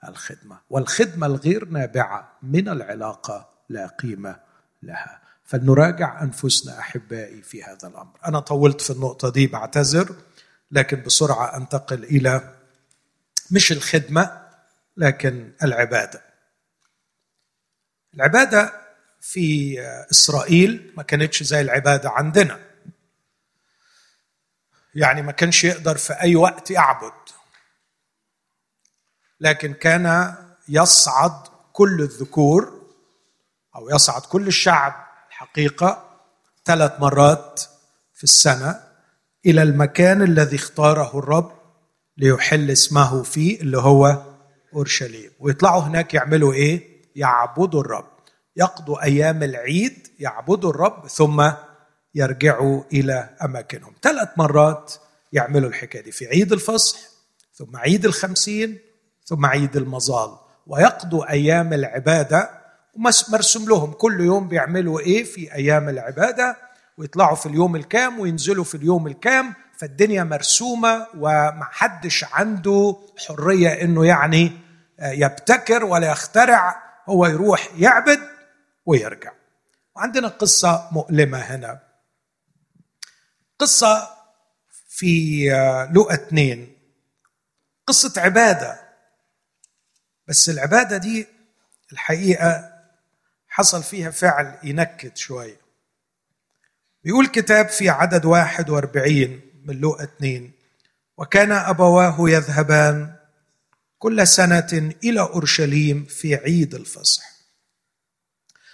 [0.08, 4.40] الخدمة والخدمة الغير نابعة من العلاقة لا قيمة
[4.84, 5.22] لها.
[5.44, 8.18] فلنراجع أنفسنا أحبائي في هذا الأمر.
[8.28, 10.16] أنا طولت في النقطة دي بعتذر
[10.72, 12.56] لكن بسرعة أنتقل إلى
[13.52, 14.42] مش الخدمة
[14.98, 16.29] لكن العبادة.
[18.14, 18.74] العبادة
[19.22, 19.80] في
[20.12, 22.60] إسرائيل ما كانتش زي العبادة عندنا.
[24.96, 27.14] يعني ما كانش يقدر في أي وقت يعبد.
[29.40, 30.36] لكن كان
[30.70, 32.80] يصعد كل الذكور
[33.76, 36.20] أو يصعد كل الشعب الحقيقة
[36.66, 37.62] ثلاث مرات
[38.14, 38.84] في السنة
[39.46, 41.60] إلى المكان الذي اختاره الرب
[42.18, 44.24] ليحل اسمه فيه اللي هو
[44.74, 45.32] أورشليم.
[45.40, 48.08] ويطلعوا هناك يعملوا إيه؟ يعبدوا الرب.
[48.56, 51.52] يقضوا أيام العيد يعبدوا الرب ثم
[52.16, 53.94] يرجعوا إلى أماكنهم.
[54.02, 54.94] ثلاث مرات
[55.34, 57.00] يعملوا الحكاية دي في عيد الفصح
[57.54, 58.80] ثم عيد الخمسين
[59.26, 60.38] ثم عيد المظال.
[60.68, 62.50] ويقضوا أيام العبادة
[62.96, 66.58] ومرسوم لهم كل يوم بيعملوا إيه؟ في أيام العبادة
[66.98, 72.96] ويطلعوا في اليوم الكام وينزلوا في اليوم الكام فالدنيا مرسومة ومحدش عنده
[73.28, 74.52] حرية إنه يعني
[75.02, 76.89] يبتكر ولا يخترع.
[77.10, 78.20] هو يروح يعبد
[78.86, 79.32] ويرجع.
[79.96, 81.80] وعندنا قصة مؤلمة هنا.
[83.60, 84.10] قصة
[84.90, 85.46] في
[85.92, 86.78] لوقا اثنين.
[87.88, 88.80] قصة عبادة.
[90.28, 91.28] بس العبادة دي
[91.92, 92.74] الحقيقة
[93.48, 95.60] حصل فيها فعل ينكد شوية.
[97.04, 100.52] بيقول كتاب في عدد واحد واربعين من لوقا اثنين.
[101.18, 103.19] وكان أبواه يذهبان
[104.00, 107.24] كل سنة إلى أورشليم في عيد الفصح.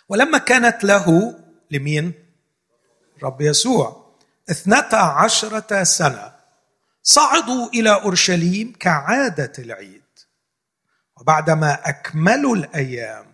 [0.10, 1.36] ولما كانت له
[1.72, 2.14] لمين؟
[3.24, 4.16] رب يسوع.
[4.50, 6.36] اثنتا عشرة سنة
[7.04, 10.02] صعدوا إلى أورشليم كعادة العيد.
[11.18, 13.34] وبعدما أكملوا الأيام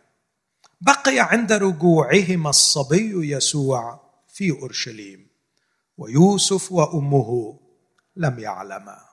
[0.82, 4.00] بقي عند رجوعهما الصبي يسوع
[4.34, 5.28] في أورشليم.
[5.98, 7.60] ويوسف وأمه
[8.16, 9.11] لم يعلما.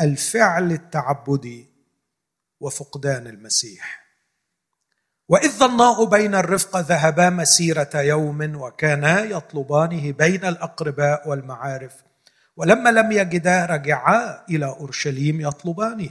[0.00, 1.68] الفعل التعبدي
[2.60, 4.02] وفقدان المسيح.
[5.28, 11.92] وإذ ظناه بين الرفقه ذهبا مسيرة يوم وكانا يطلبانه بين الأقرباء والمعارف
[12.56, 16.10] ولما لم يجدا رجعا إلى أورشليم يطلبانه.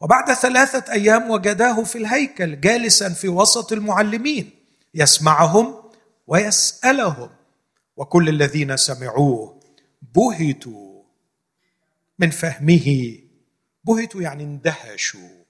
[0.00, 4.50] وبعد ثلاثة أيام وجداه في الهيكل جالسا في وسط المعلمين
[4.94, 5.74] يسمعهم
[6.26, 7.30] ويسألهم.
[7.96, 9.60] وكل الذين سمعوه
[10.14, 10.87] بهتوا.
[12.18, 13.18] من فهمه.
[13.84, 15.44] بهتوا يعني اندهشوا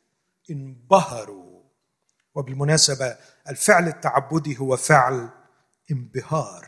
[0.50, 1.62] انبهروا.
[2.34, 3.16] وبالمناسبة
[3.48, 5.28] الفعل التعبدي هو فعل
[5.90, 6.66] انبهار.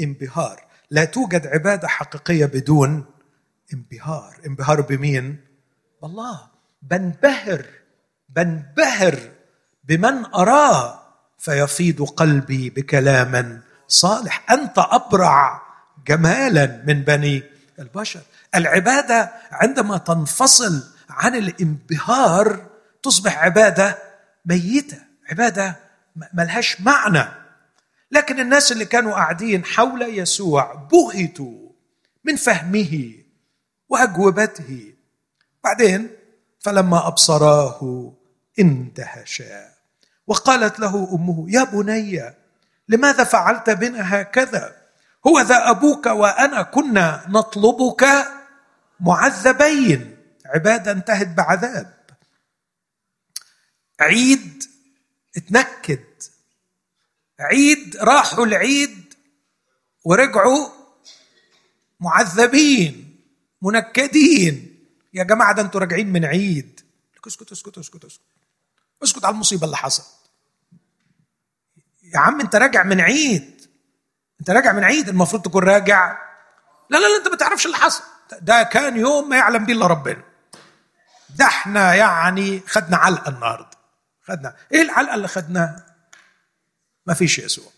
[0.00, 0.64] انبهار.
[0.90, 3.04] لا توجد عبادة حقيقية بدون
[3.72, 4.40] انبهار.
[4.46, 5.40] انبهار بمين؟
[6.02, 6.50] بالله.
[6.82, 7.66] بنبهر.
[8.28, 9.32] بنبهر
[9.84, 11.02] بمن أراه.
[11.38, 14.50] فيفيض قلبي بكلام صالح.
[14.50, 15.62] أنت أبرع
[16.06, 17.42] جمالا من بني
[17.78, 18.20] البشر.
[18.54, 22.66] العبادة عندما تنفصل عن الانبهار
[23.02, 23.98] تصبح عبادة
[24.46, 24.98] ميتة
[25.30, 25.76] عبادة
[26.34, 27.28] ملهاش معنى.
[28.10, 31.68] لكن الناس اللي كانوا قاعدين حول يسوع بهتوا
[32.24, 33.14] من فهمه
[33.88, 34.92] وأجوبته.
[35.64, 36.10] بعدين
[36.60, 38.12] فلما أبصراه
[38.58, 39.68] اندهشا
[40.26, 42.34] وقالت له أمه يا بني
[42.88, 44.85] لماذا فعلت بنا هكذا؟
[45.26, 48.06] هو ذا أبوك وأنا كنا نطلبك
[49.00, 50.16] معذبين.
[50.46, 51.96] عبادة انتهت بعذاب.
[54.00, 54.64] عيد
[55.36, 56.04] اتنكد.
[57.40, 59.14] عيد راحوا العيد
[60.04, 60.68] ورجعوا
[62.00, 63.20] معذبين
[63.62, 64.76] منكدين.
[65.14, 66.80] يا جماعة ده أنتوا راجعين من عيد.
[67.26, 68.20] اسكت اسكت اسكت اسكت.
[69.02, 70.06] اسكت على المصيبة اللي حصلت.
[72.02, 73.55] يا عم انت راجع من عيد.
[74.40, 76.18] انت راجع من عيد المفروض تكون راجع.
[76.90, 78.02] لا لا لا انت ما تعرفش اللي حصل.
[78.40, 80.22] ده كان يوم ما يعلم به الا ربنا.
[81.36, 83.70] ده إحنا يعني خدنا علقة النهارده.
[84.22, 84.54] خدنا.
[84.72, 85.86] إيه العلقة اللي خدناها؟
[87.06, 87.72] ما فيش يسوع.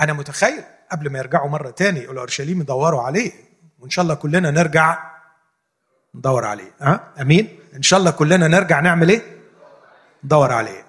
[0.00, 3.32] أنا متخيل قبل ما يرجعوا مرة تاني يقولوا أورشليم يدوروا عليه.
[3.78, 5.10] وإن شاء الله كلنا نرجع
[6.14, 6.72] ندور عليه.
[6.80, 9.40] ها؟ أه؟ أمين؟ إن شاء الله كلنا نرجع نعمل إيه؟
[10.24, 10.84] ندور عليه.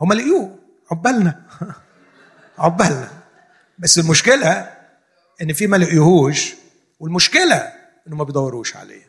[0.00, 0.58] هم لقيوه
[0.90, 1.42] عقبالنا
[2.58, 3.10] عقبالنا
[3.78, 4.76] بس المشكلة
[5.42, 6.54] إن في ما لقيوهوش
[7.00, 7.72] والمشكلة
[8.06, 9.06] إنه ما بيدوروش عليه.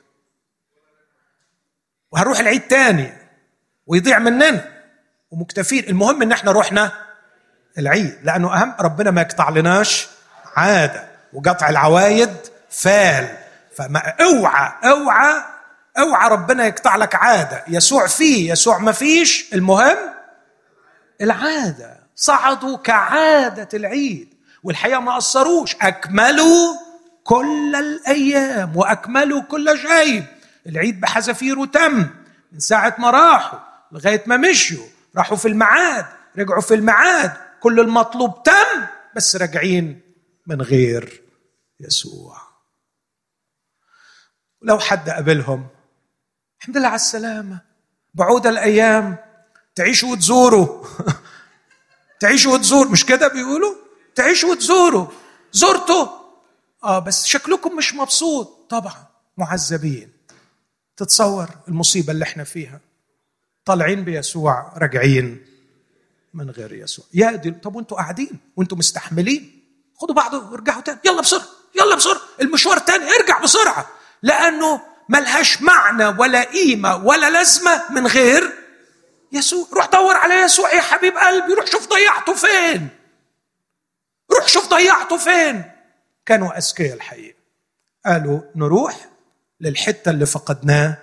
[2.11, 3.13] وهنروح العيد تاني
[3.87, 4.83] ويضيع مننا
[5.31, 6.91] ومكتفين المهم إن إحنا رحنا
[7.77, 10.07] العيد لأنه أهم ربنا ما يقطع لناش
[10.55, 12.33] عادة وقطع العوايد
[12.69, 13.37] فال.
[13.75, 15.43] فما أوعى أوعى
[15.99, 17.63] أوعى ربنا يقطع لك عادة.
[17.67, 19.97] يسوع فيه يسوع ما فيش المهم
[21.21, 22.06] العادة.
[22.19, 26.75] صعدوا كعادة العيد والحقيقة ما قصروش أكملوا
[27.23, 30.23] كل الأيام وأكملوا كل شيء.
[30.67, 32.09] العيد بحذافيره تم
[32.51, 33.59] من ساعة ما راحوا
[33.91, 34.85] لغاية ما مشوا
[35.17, 36.05] راحوا في الميعاد
[36.37, 40.01] رجعوا في الميعاد كل المطلوب تم بس راجعين
[40.47, 41.21] من غير
[41.79, 42.37] يسوع.
[44.61, 45.67] لو حد قابلهم
[46.59, 47.61] الحمد لله على السلامة
[48.13, 49.17] بعود الأيام
[49.75, 50.85] تعيشوا وتزوروا.
[52.19, 53.75] تعيشوا وتزور مش كده بيقولوا؟
[54.15, 55.07] تعيشوا وتزوروا
[55.51, 56.07] زرتوا
[56.83, 58.67] آه بس شكلكم مش مبسوط.
[58.69, 59.07] طبعا
[59.37, 60.11] معذبين.
[60.97, 62.79] تتصور المصيبة اللي إحنا فيها.
[63.65, 65.45] طالعين بيسوع راجعين
[66.33, 67.05] من غير يسوع.
[67.13, 69.61] يا دي طب وانتوا قاعدين؟ وانتوا مستحملين؟
[69.95, 70.99] خدوا بعض وارجعوا تاني.
[71.05, 71.45] يلا بسرعة
[71.75, 72.21] يلا بسرعة.
[72.41, 73.87] المشوار تاني ارجع بسرعة.
[74.23, 78.53] لأنه ملهاش معنى ولا قيمة ولا لازمة من غير
[79.31, 82.89] يسوع روح دور على يسوع يا حبيب قلبي روح شوف ضيعته فين.
[84.31, 85.63] روح شوف ضيعته فين.
[86.25, 87.37] كانوا أذكياء الحقيقة.
[88.05, 89.09] قالوا نروح
[89.61, 90.97] للحتة اللي فقدناه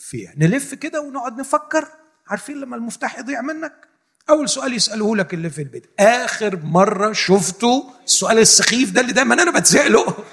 [0.00, 0.32] فيها.
[0.36, 1.88] نلف كده ونقعد نفكر
[2.28, 3.88] عارفين لما المفتاح يضيع منك؟
[4.30, 5.90] أول سؤال يسأله لك اللي في البيت.
[6.00, 10.14] آخر مرة شفته؟ السؤال السخيف ده اللي دايما أنا بتسأله.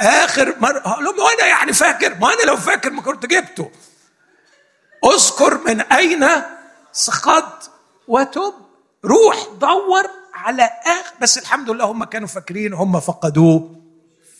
[0.00, 3.70] آخر مرة أقول لهم وأنا يعني فاكر؟ ما أنا لو فاكر ما كنت جبته.
[5.04, 6.24] اذكر من اين
[6.92, 7.70] سقطت
[8.08, 8.54] وتب.
[9.04, 13.82] روح دور على اخر بس الحمد لله هم كانوا فاكرين هم فقدوه.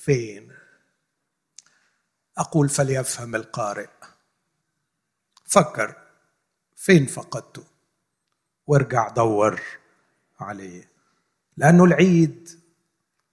[0.05, 0.53] فين؟
[2.39, 3.89] أقول فليفهم القارئ.
[5.47, 5.95] فكر.
[6.77, 7.65] فين فقدته؟
[8.67, 9.61] وارجع دور
[10.41, 10.91] عليه.
[11.57, 12.63] لأنه العيد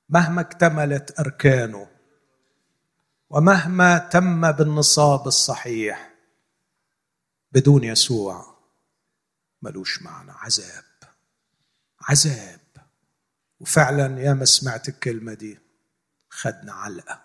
[0.10, 1.88] مهما اكتملت أركانه
[3.30, 6.09] ومهما تم بالنصاب الصحيح
[7.52, 8.58] بدون يسوع
[9.62, 10.32] ملوش معنى.
[10.32, 10.84] عذاب.
[12.02, 12.60] عذاب.
[13.60, 15.60] وفعلا يا ما سمعت الكلمة دي
[16.30, 17.22] خدنا علقة.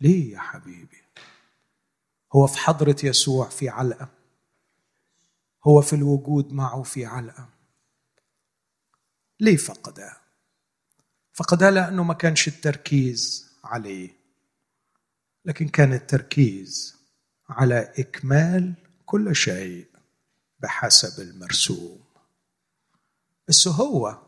[0.00, 1.02] ليه يا حبيبي؟
[2.32, 4.08] هو في حضرة يسوع في علقة.
[5.66, 7.48] هو في الوجود معه في علقة.
[9.40, 10.20] ليه فقدها
[11.32, 14.10] فقدها لأنه ما كانش التركيز عليه
[15.44, 16.96] لكن كان التركيز
[17.48, 18.74] على إكمال
[19.06, 19.86] كل شيء
[20.60, 22.00] بحسب المرسوم.
[23.48, 24.18] بس هو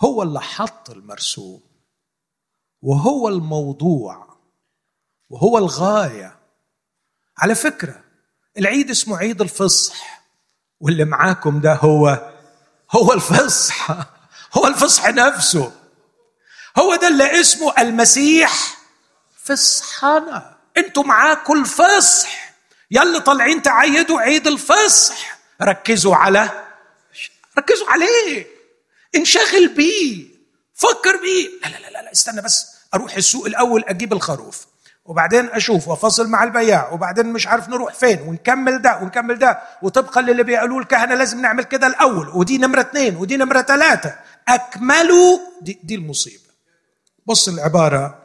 [0.00, 1.60] هو اللي حط المرسوم
[2.82, 4.36] وهو الموضوع
[5.30, 6.38] وهو الغاية.
[7.38, 8.04] على فكرة
[8.58, 10.24] العيد اسمه عيد الفصح
[10.80, 12.32] واللي معاكم ده هو
[12.90, 13.90] هو الفصح
[14.58, 15.72] هو الفصح نفسه.
[16.78, 18.78] هو ده اللي اسمه المسيح
[19.36, 20.58] فصحنا.
[20.76, 22.43] أنتوا معاكم الفصح.
[22.90, 25.38] يلي طالعين تعيدوا عيد الفصح.
[25.62, 26.50] ركزوا على
[27.58, 28.46] ركزوا عليه.
[29.16, 30.24] انشغل بيه.
[30.74, 31.48] فكر بيه.
[31.62, 32.66] لا لا لا لا استنى بس.
[32.94, 34.66] أروح السوق الأول أجيب الخروف.
[35.04, 36.92] وبعدين أشوف وأفصل مع البياع.
[36.92, 38.20] وبعدين مش عارف نروح فين.
[38.22, 39.62] ونكمل ده ونكمل ده.
[39.82, 42.28] وطبقا للي بيقولوه الكهنة لازم نعمل كده الأول.
[42.28, 44.14] ودي نمرة اثنين ودي نمرة ثلاثة
[44.48, 45.38] أكملوا.
[45.62, 46.44] دي, دي المصيبة.
[47.26, 48.18] بص العبارة.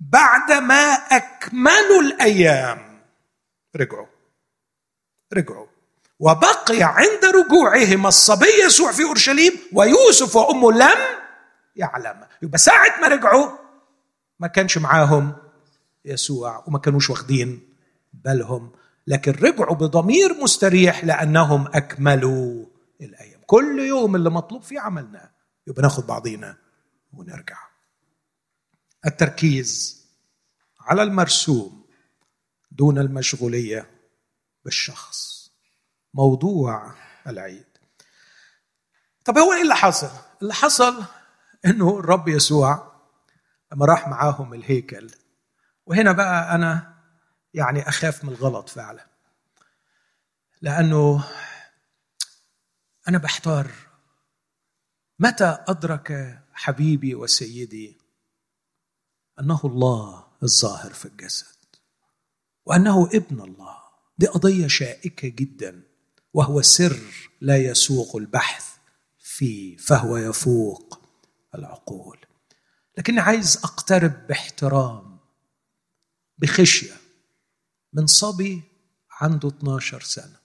[0.00, 2.87] بعدما أكملوا الأيام.
[3.76, 4.06] رجعوا.
[5.32, 5.66] رجعوا.
[6.20, 10.98] وبقي عند رجوعهم الصبي يسوع في أورشليم ويوسف وامه لم
[11.76, 12.26] يعلم.
[12.42, 13.50] يبقى ساعة ما رجعوا
[14.40, 15.36] ما كانش معاهم
[16.04, 17.74] يسوع وما كانوش واخدين
[18.12, 18.72] بالهم.
[19.06, 22.66] لكن رجعوا بضمير مستريح لأنهم أكملوا
[23.00, 23.40] الأيام.
[23.46, 25.30] كل يوم اللي مطلوب فيه عملناه
[25.66, 26.56] يبقى ناخد بعضينا
[27.12, 27.58] ونرجع.
[29.06, 29.98] التركيز
[30.80, 31.77] على المرسوم
[32.78, 33.90] دون المشغولية
[34.64, 35.50] بالشخص.
[36.14, 36.94] موضوع
[37.26, 37.66] العيد.
[39.24, 40.10] طب هو إيه اللي حصل؟
[40.42, 41.04] اللي حصل
[41.66, 42.92] إنه الرب يسوع
[43.72, 45.10] لما راح معاهم الهيكل
[45.86, 46.94] وهنا بقى أنا
[47.54, 49.06] يعني أخاف من الغلط فعلا.
[50.62, 51.24] لأنه
[53.08, 53.70] أنا بحتار
[55.18, 57.98] متى أدرك حبيبي وسيدي
[59.40, 61.57] أنه الله الظاهر في الجسد.
[62.68, 63.76] وأنه ابن الله.
[64.18, 65.82] دي قضية شائكة جدا
[66.34, 67.00] وهو سر
[67.40, 68.76] لا يسوق البحث
[69.18, 71.00] فيه فهو يفوق
[71.54, 72.18] العقول.
[72.98, 75.18] لكني عايز أقترب باحترام
[76.38, 76.96] بخشية
[77.92, 78.62] من صبي
[79.20, 80.36] عنده 12 سنة.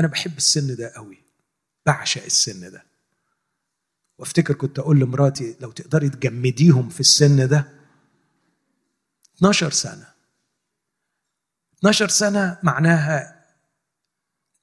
[0.00, 1.18] أنا بحب السن ده قوي
[1.86, 2.84] بعشق السن ده.
[4.18, 7.68] وافتكر كنت أقول لمراتي لو تقدري تجمديهم في السن ده
[9.36, 10.13] 12 سنة.
[11.84, 13.44] 12 سنة معناها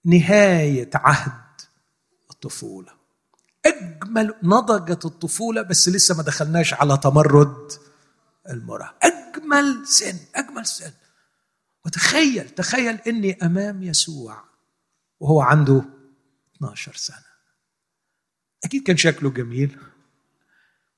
[0.06, 1.62] نهاية عهد
[2.32, 2.94] الطفولة.
[3.66, 7.72] أجمل نضجت الطفولة بس لسه ما دخلناش على تمرد
[8.50, 8.94] المرأة.
[9.02, 10.92] أجمل سن أجمل سن.
[11.86, 14.44] وتخيل تخيل إني أمام يسوع
[15.20, 15.84] وهو عنده
[16.56, 17.32] 12 سنة.
[18.64, 19.78] أكيد كان شكله جميل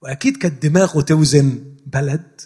[0.02, 2.42] وأكيد كانت دماغه توزن بلد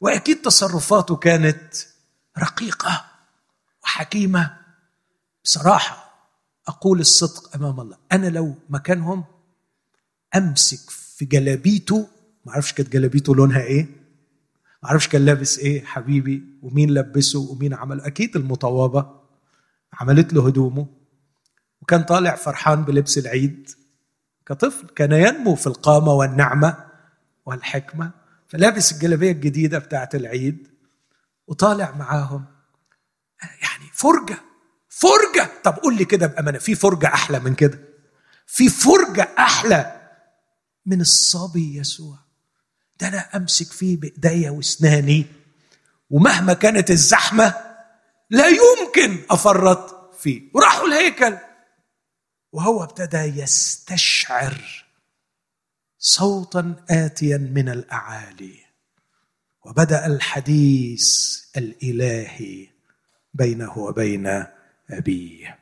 [0.00, 1.91] وأكيد تصرفاته كانت
[2.38, 3.04] رقيقة
[3.84, 4.56] وحكيمة.
[5.44, 6.12] بصراحة
[6.68, 7.96] أقول الصدق أمام الله.
[8.12, 9.24] أنا لو مكانهم
[10.36, 12.08] أمسك في جلابيته.
[12.44, 13.86] ما أعرفش كانت جلابيته لونها إيه.
[14.82, 18.06] ما أعرفش كان لابس إيه حبيبي ومين لبسه ومين عمله.
[18.06, 19.20] أكيد المطوبة
[19.92, 20.86] عملت له هدومه.
[21.80, 23.70] وكان طالع فرحان بلبس العيد.
[24.46, 26.76] كطفل كان ينمو في القامة والنعمة
[27.46, 28.10] والحكمة.
[28.48, 30.68] فلابس الجلابية الجديدة بتاعت العيد.
[31.46, 32.44] وطالع معاهم.
[33.42, 34.38] يعني فرجة
[34.88, 35.50] فرجة.
[35.64, 37.78] طب قول لي كده بأمانة في فرجة أحلى من كده؟
[38.46, 40.10] في فرجة أحلى
[40.86, 42.18] من الصبي يسوع.
[43.00, 45.26] ده أنا أمسك فيه بإيديا وأسناني
[46.10, 47.54] ومهما كانت الزحمة
[48.30, 50.50] لا يمكن أفرط فيه.
[50.54, 51.36] وراحوا الهيكل
[52.52, 54.84] وهو ابتدى يستشعر
[55.98, 58.61] صوتا اتيا من الأعالي.
[59.64, 62.68] وبدأ الحديث الإلهي
[63.34, 64.44] بينه وبين
[64.90, 65.58] أبيه.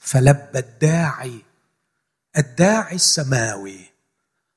[0.00, 1.42] فلبى الداعي
[2.38, 3.80] الداعي السماوي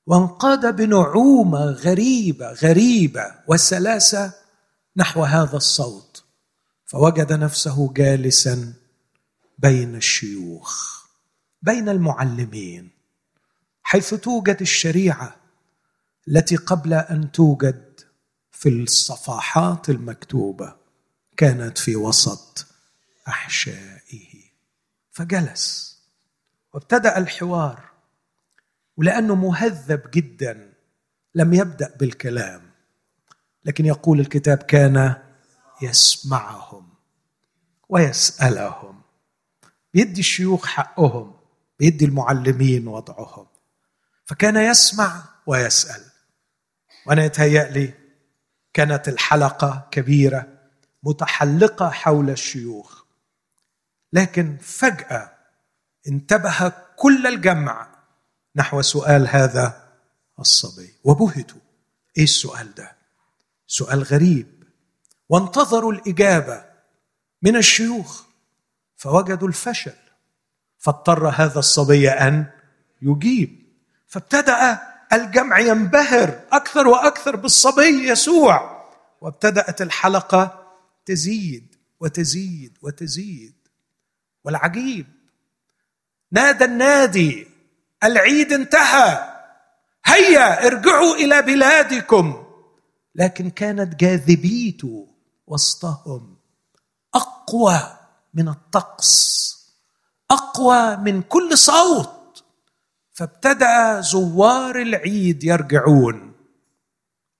[0.06, 4.32] وانقاد بنعومه غريبة غريبة وسلاسه
[4.96, 6.24] نحو هذا الصوت
[6.86, 8.74] فوجد نفسه جالسا
[9.58, 11.04] بين الشيوخ
[11.62, 12.90] بين المعلمين
[13.82, 15.36] حيث توجد الشريعة
[16.28, 17.87] التي قبل أن توجد
[18.58, 20.76] في الصفحات المكتوبة
[21.36, 22.66] كانت في وسط
[23.28, 24.44] أحشائه.
[25.10, 25.98] فجلس
[26.74, 27.90] وابتدأ الحوار
[28.96, 30.72] ولأنه مهذب جدا
[31.34, 32.70] لم يبدأ بالكلام
[33.64, 35.22] لكن يقول الكتاب كان
[35.82, 36.88] يسمعهم
[37.88, 39.02] ويسألهم.
[39.94, 41.40] بيدي الشيوخ حقهم
[41.78, 43.46] بيدي المعلمين وضعهم.
[44.24, 46.02] فكان يسمع ويسأل.
[47.06, 47.97] وأنا يتهيأ لي
[48.78, 50.46] كانت الحلقة كبيرة
[51.02, 53.02] متحلقة حول الشيوخ.
[54.12, 55.32] لكن فجأة
[56.08, 57.88] انتبه كل الجمع
[58.56, 59.88] نحو سؤال هذا
[60.38, 60.94] الصبي.
[61.04, 61.60] وبهتوا
[62.16, 62.96] إيه السؤال ده؟
[63.66, 64.64] سؤال غريب.
[65.28, 66.64] وانتظروا الإجابة
[67.42, 68.22] من الشيوخ
[68.96, 69.96] فوجدوا الفشل.
[70.78, 72.46] فاضطر هذا الصبي أن
[73.02, 73.62] يجيب.
[74.06, 74.80] فابتدأ
[75.12, 78.84] الجمع ينبهر أكثر وأكثر بالصبي يسوع.
[79.20, 80.74] وابتدأت الحلقة
[81.06, 83.54] تزيد وتزيد وتزيد.
[84.44, 85.06] والعجيب
[86.32, 87.46] نادى النادي
[88.04, 89.34] العيد انتهى.
[90.04, 92.44] هيا ارجعوا إلى بلادكم.
[93.14, 95.08] لكن كانت جاذبيته
[95.46, 96.36] وسطهم
[97.14, 97.96] أقوى
[98.34, 99.48] من الطقس
[100.30, 102.17] أقوى من كل صوت.
[103.18, 106.34] فابتدأ زوار العيد يرجعون.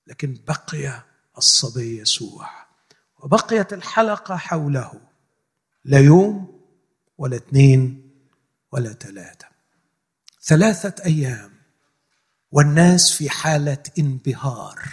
[0.06, 1.02] لكن بقي
[1.36, 2.50] الصبي يسوع
[3.18, 5.00] وبقيت الحلقة حوله
[5.84, 6.60] لا يوم
[7.18, 8.12] ولا اثنين
[8.72, 9.46] ولا ثلاثة.
[10.42, 11.52] ثلاثة أيام
[12.52, 14.88] والناس في حالة انبهار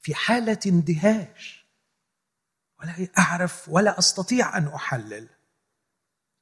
[0.00, 1.66] في حالة اندهاش.
[2.80, 5.28] ولا أعرف ولا أستطيع أن أحلل.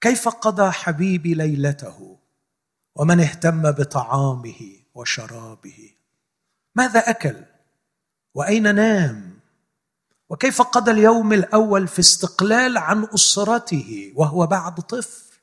[0.00, 2.19] كيف قضى حبيبي ليلته؟
[3.00, 5.90] ومن اهتم بطعامه وشرابه.
[6.74, 7.36] ماذا أكل؟
[8.34, 9.38] وأين نام؟
[10.28, 15.34] وكيف قضى اليوم الأول في استقلال عن أسرته وهو بعد طفل؟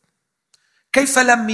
[0.93, 1.49] كيف لم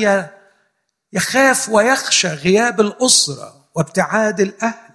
[1.14, 4.94] يخاف ويخشى غياب الأسرة وابتعاد الأهل؟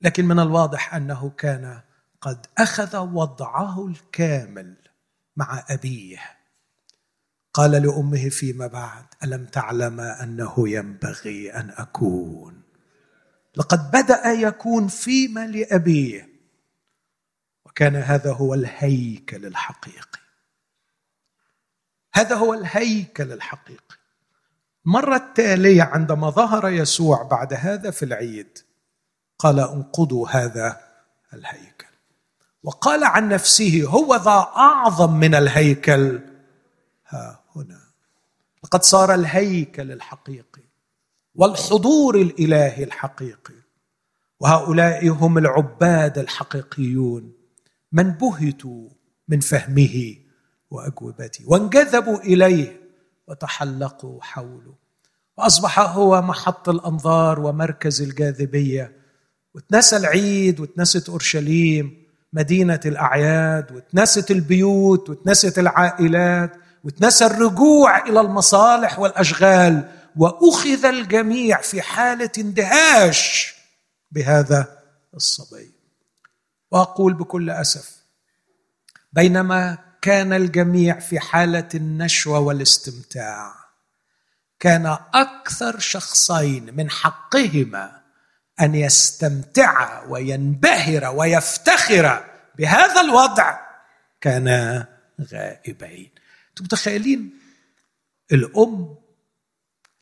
[0.00, 1.80] لكن من الواضح أنه كان
[2.20, 4.76] قد أخذ وضعه الكامل
[5.36, 6.18] مع أبيه.
[7.54, 12.62] قال لأمه فيما بعد ألم تعلم أنه ينبغي أن أكون؟
[13.56, 16.28] لقد بدأ يكون فيما لابيه
[17.66, 20.20] وكان هذا هو الهيكل الحقيقي.
[22.14, 23.96] هذا هو الهيكل الحقيقي.
[24.86, 28.58] المرة التالية عندما ظهر يسوع بعد هذا في العيد.
[29.38, 30.80] قال انقضوا هذا
[31.34, 31.94] الهيكل.
[32.62, 36.20] وقال عن نفسه هو ذا أعظم من الهيكل.
[37.06, 37.43] ها
[38.74, 40.62] لقد صار الهيكل الحقيقي
[41.34, 43.54] والحضور الإلهي الحقيقي
[44.40, 47.32] وهؤلاء هم العباد الحقيقيون
[47.92, 48.88] من بهتوا
[49.28, 50.16] من فهمه
[50.70, 52.80] واجوبته وانجذبوا إليه
[53.28, 54.74] وتحلقوا حوله
[55.38, 58.96] وأصبح هو محط الأنظار ومركز الجاذبية
[59.54, 69.90] وتنسى العيد وتنست أورشليم مدينة الأعياد وتنست البيوت وتنست العائلات وتنسى الرجوع إلى المصالح والأشغال
[70.16, 73.54] وأخذ الجميع في حالة اندهاش
[74.10, 74.78] بهذا
[75.14, 75.74] الصبي.
[76.70, 77.96] وأقول بكل أسف
[79.12, 83.54] بينما كان الجميع في حالة النشوة والاستمتاع
[84.60, 88.00] كان أكثر شخصين من حقهما
[88.60, 92.24] أن يستمتعا وينبهر ويفتخر
[92.58, 93.58] بهذا الوضع
[94.20, 94.86] كانا
[95.32, 96.13] غائبين.
[96.54, 97.30] أنتم متخيلين؟
[98.32, 98.94] الأم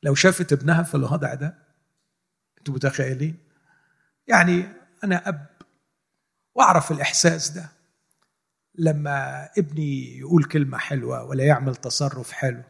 [0.03, 1.55] لو شافت ابنها في الوضع ده
[2.59, 3.37] أنتم متخيلين؟
[4.27, 4.67] يعني
[5.05, 5.47] أنا أب
[6.55, 7.69] وأعرف الإحساس ده.
[8.75, 12.63] لما ابني يقول كلمة حلوة ولا يعمل تصرف حلو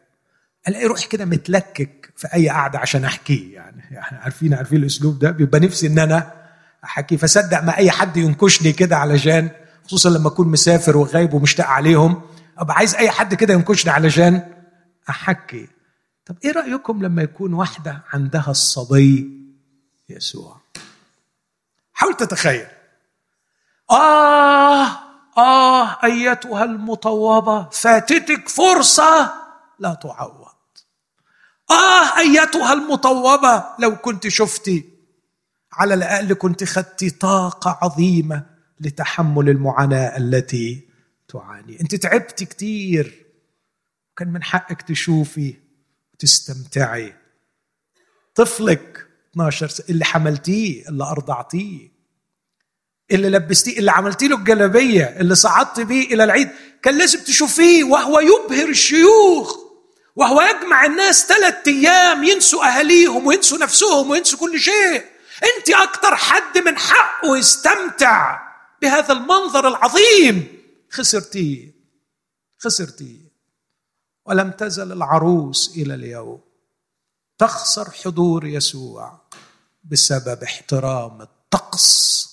[0.69, 3.55] ألاقي روحي كده متلكك في أي قعدة عشان أحكيه.
[3.55, 5.31] يعني يعني عارفين عارفين الأسلوب ده.
[5.31, 6.33] بيبقى نفسي إن أنا
[6.85, 7.17] أحكيه.
[7.17, 9.51] فصدق ما أي حد ينكشني كده علشان
[9.85, 12.23] خصوصا لما أكون مسافر وغايب ومشتاق عليهم
[12.59, 14.55] أبقى عايز أي حد كده ينكشني علشان
[15.09, 15.69] أحكي.
[16.27, 19.31] طب إيه رأيكم لما يكون واحدة عندها الصبي
[20.09, 20.61] يسوع؟
[21.93, 22.67] حاول تتخيل.
[23.91, 24.87] آه
[25.39, 29.33] آه أيتها المطوبة فاتتك فرصة
[29.79, 30.53] لا تعوض.
[31.71, 34.85] آه أيتها المطوبة لو كنت شفتي.
[35.73, 38.47] على الأقل كنت خدتي طاقة عظيمة
[38.81, 40.89] لتحمل المعاناة التي
[41.33, 41.81] تعاني.
[41.81, 43.27] أنت تعبت كتير.
[44.17, 45.55] كان من حقك تشوفي
[46.15, 47.15] وتستمتعي.
[48.35, 51.93] طفلك 12 سنة اللي حملتيه اللي أرضعتيه.
[53.11, 56.49] اللي لبستيه اللي عملتي له الجلابية اللي صعدت بيه إلى العيد.
[56.83, 59.57] كان لازم تشوفيه وهو يبهر الشيوخ.
[60.17, 65.05] وهو يجمع الناس ثلاثة أيام ينسوا أهاليهم وينسوا نفسهم وينسوا كل شيء.
[65.45, 68.43] أنت أكتر حد من حقه يستمتع
[68.83, 70.62] بهذا المنظر العظيم.
[70.93, 71.75] خسرتيه
[72.59, 73.33] خسرتيه
[74.25, 76.41] ولم تزل العروس إلى اليوم.
[77.39, 79.21] تخسر حضور يسوع
[79.85, 82.29] بسبب احترام الطقس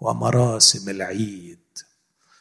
[0.00, 1.78] ومراسم العيد.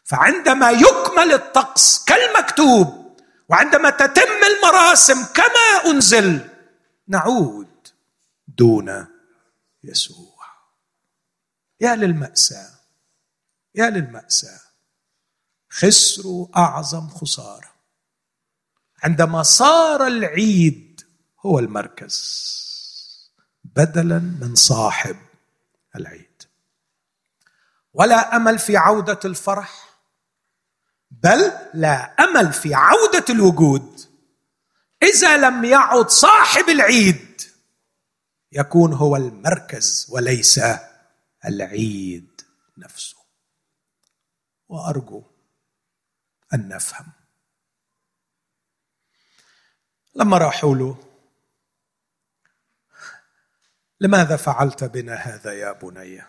[0.03, 3.19] فعندما يكمل الطقس كالمكتوب
[3.49, 6.49] وعندما تتم المراسم كما أنزل
[7.07, 7.87] نعود
[8.47, 9.07] دون
[9.83, 10.45] يسوع.
[11.81, 12.71] يا للمأساة
[13.75, 14.72] يا للمأساة.
[15.73, 17.73] خسروا أعظم خسارة.
[19.03, 21.01] عندما صار العيد
[21.45, 22.53] هو المركز.
[23.63, 25.17] بدلا من صاحب
[25.95, 26.43] العيد.
[27.93, 29.99] ولا أمل في عودة الفرح
[31.11, 34.01] بل لا أمل في عودة الوجود.
[35.03, 37.41] إذا لم يعد صاحب العيد
[38.51, 40.59] يكون هو المركز وليس
[41.45, 42.41] العيد
[42.77, 43.17] نفسه.
[44.69, 45.32] وأرجو
[46.53, 47.11] أن نفهم.
[50.15, 51.13] لما راحوا له
[53.99, 56.23] لماذا فعلت بنا هذا يا بني؟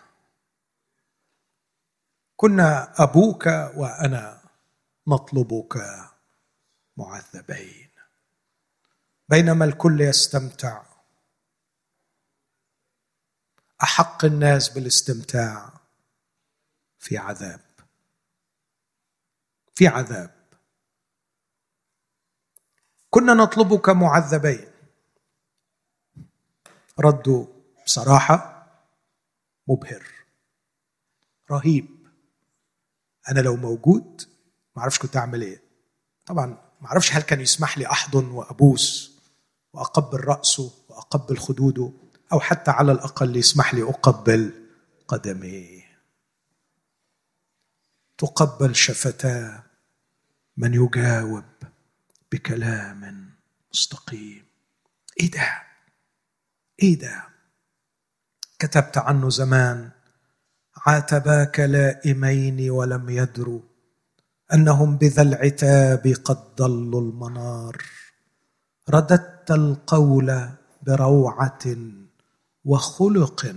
[2.35, 3.45] كنا أبوك
[3.75, 4.41] وأنا
[5.07, 5.77] نطلبك
[6.97, 7.89] معذبين.
[9.29, 10.85] بينما الكل يستمتع.
[13.83, 15.73] أحق الناس بالاستمتاع
[16.99, 17.64] في عذاب
[19.75, 20.35] في عذاب.
[23.09, 24.67] كنا نطلبك معذبين.
[26.99, 27.45] ردوا
[27.85, 28.67] بصراحة
[29.67, 30.03] مبهر.
[31.51, 32.07] رهيب.
[33.29, 34.21] أنا لو موجود
[34.75, 35.63] ما أعرفش كنت أعمل إيه.
[36.25, 36.45] طبعا
[36.81, 39.15] ما أعرفش هل كان يسمح لي احضن وأبوس
[39.73, 41.91] وأقبل رأسه وأقبل خدوده
[42.33, 44.67] أو حتى على الأقل يسمح لي أقبل
[45.07, 45.85] قدميه.
[48.17, 49.64] تقبل شفتاه.
[50.57, 51.43] من يجاوب
[52.31, 53.29] بكلام
[53.73, 54.45] مستقيم.
[55.19, 55.61] إيه ده؟
[56.83, 57.23] إيه ده؟
[58.59, 59.91] كتبت عنه زمان
[60.85, 63.61] عاتباك لائمين ولم يدروا
[64.53, 67.83] أنهم بذا العتاب قد ضلوا المنار.
[68.89, 70.49] رددت القول
[70.81, 71.65] بروعه
[72.65, 73.55] وخلق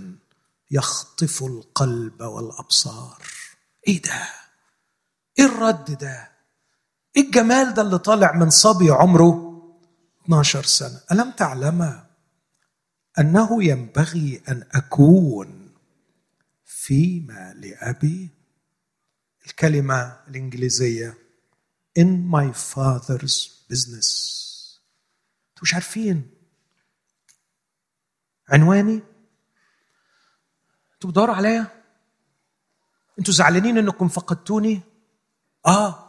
[0.71, 3.23] يخطف القلب والأبصار.
[3.87, 4.27] إيه ده؟
[5.39, 6.28] إيه الرد ده؟
[7.15, 9.49] إيه الجمال ده اللي طالع من صبي عمره
[10.25, 12.03] 12 سنة؟ ألم تعلم
[13.19, 15.75] أنه ينبغي أن أكون
[16.65, 18.29] فيما لأبي؟
[19.45, 21.17] الكلمة الإنجليزية
[21.99, 24.09] in my father's business.
[25.49, 26.29] أنتوا مش عارفين؟
[28.49, 29.01] عنواني؟
[30.93, 31.67] أنتوا بتدوروا عليا؟
[33.19, 34.81] أنتوا زعلانين إنكم فقدتوني؟
[35.65, 36.08] آه.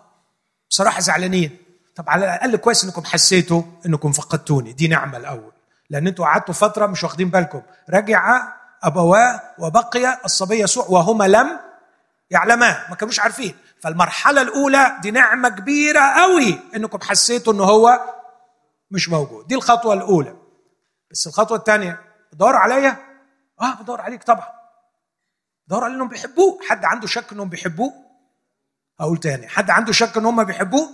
[0.81, 1.57] بصراحة زعلانين.
[1.95, 4.73] طب على الأقل كويس إنكم حسيتوا إنكم فقدتوني.
[4.73, 5.53] دي نعمة الأول.
[5.91, 7.63] لأن أنتوا قعدتوا فترة مش واخدين بالكم.
[7.91, 8.43] رجع
[8.83, 11.61] أبواه وبقي الصبي يسوع وهما لم
[12.31, 13.55] يعلمان ما كانوش عارفين.
[13.81, 18.01] فالمرحلة الأولى دي نعمة كبيرة قوي إنكم حسيتوا إن هو
[18.91, 19.47] مش موجود.
[19.47, 20.37] دي الخطوة الأولى.
[21.11, 22.01] بس الخطوة الثانية
[22.33, 22.97] بدور عليا؟
[23.61, 24.49] آه بدور عليك طبعا.
[25.67, 26.61] بدور على إنهم بيحبوه.
[26.69, 28.10] حد عنده شك إنهم بيحبوه؟
[29.01, 30.91] أقول تاني حد عنده شك إن هم بيحبوه؟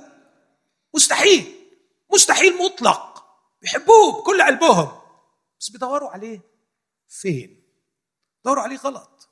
[0.95, 1.55] مستحيل
[2.13, 3.25] مستحيل مطلق.
[3.63, 5.01] بيحبوه بكل قلبهم.
[5.61, 6.41] بس بيدوروا عليه.
[7.09, 7.63] فين؟
[8.45, 9.29] دوروا عليه غلط.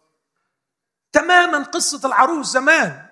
[1.13, 3.07] تماما قصة العروس زمان.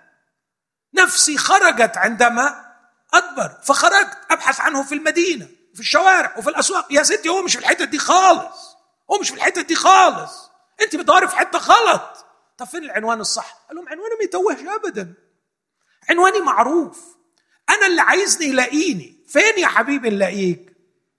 [0.94, 2.72] نفسي خرجت عندما
[3.14, 6.92] أدبر فخرجت أبحث عنه في المدينة في الشوارع وفي الأسواق.
[6.92, 8.76] يا ستي هو مش في الحتة دي خالص.
[9.10, 10.50] هو مش في الحتة دي خالص.
[10.82, 12.26] أنت بتدوري في حتة غلط.
[12.58, 15.14] طب فين العنوان الصح؟ قال لهم عنواني ما يتوهش أبدا.
[16.12, 16.98] عنواني معروف.
[17.70, 19.16] أنا اللي عايزني يلاقيني.
[19.28, 20.72] فين يا حبيبي نلاقيك؟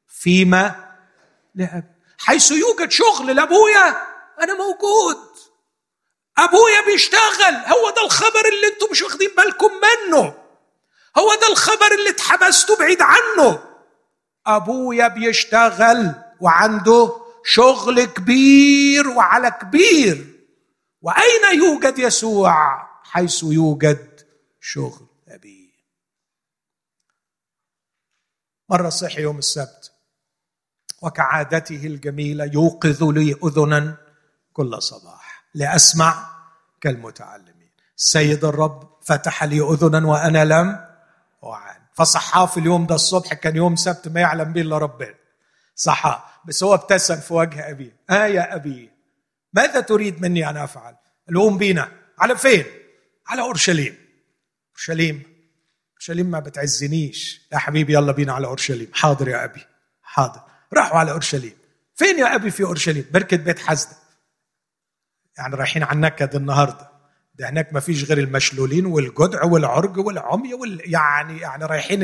[0.07, 0.95] فيما
[1.55, 1.95] لأب.
[2.17, 4.07] حيث يوجد شغل لأبويا
[4.41, 5.17] أنا موجود.
[6.37, 7.55] أبويا بيشتغل.
[7.55, 10.33] هو ده الخبر اللي أنتم مش واخدين بالكم منه.
[11.17, 13.63] هو ده الخبر اللي اتحبستوا بعيد عنه.
[14.47, 17.11] أبويا بيشتغل وعنده
[17.45, 20.27] شغل كبير وعلى كبير.
[21.01, 24.12] وأين يوجد يسوع؟ حيث يوجد
[24.65, 25.73] شغل ابيه
[28.69, 29.91] مرة صحي يوم السبت
[31.01, 33.97] وكعادته الجميلة يوقظ لي أذنا
[34.53, 35.45] كل صباح.
[35.53, 36.29] لاسمع
[36.81, 37.71] كالمتعلمين.
[37.97, 40.85] السيد الرب فتح لي أذنا وأنا لم
[41.43, 41.81] أعان.
[41.93, 45.15] فصحاه في اليوم ده الصبح كان يوم سبت ما يعلم به إلا ربنا.
[45.75, 47.97] صحاه بس هو ابتسم في وجه أبيه.
[48.09, 48.91] آه يا أبي
[49.53, 50.95] ماذا تريد مني أن أفعل؟
[51.29, 51.91] القوم بينا.
[52.19, 52.65] على فين؟
[53.27, 54.02] على أورشليم.
[54.73, 55.23] أورشليم.
[55.93, 57.41] أورشليم ما بتعزنيش.
[57.53, 58.87] يا حبيبي يلا بينا على أورشليم.
[58.93, 59.61] حاضر يا أبي.
[60.01, 60.41] حاضر.
[60.73, 61.53] راحوا على أورشليم.
[61.95, 63.05] فين يا أبي؟ في أورشليم.
[63.13, 63.95] بركة بيت حزده
[65.37, 66.89] يعني رايحين على النكد النهارده.
[67.35, 72.03] ده هناك ما فيش غير المشلولين والجدع والعرج والعمي وال يعني يعني رايحين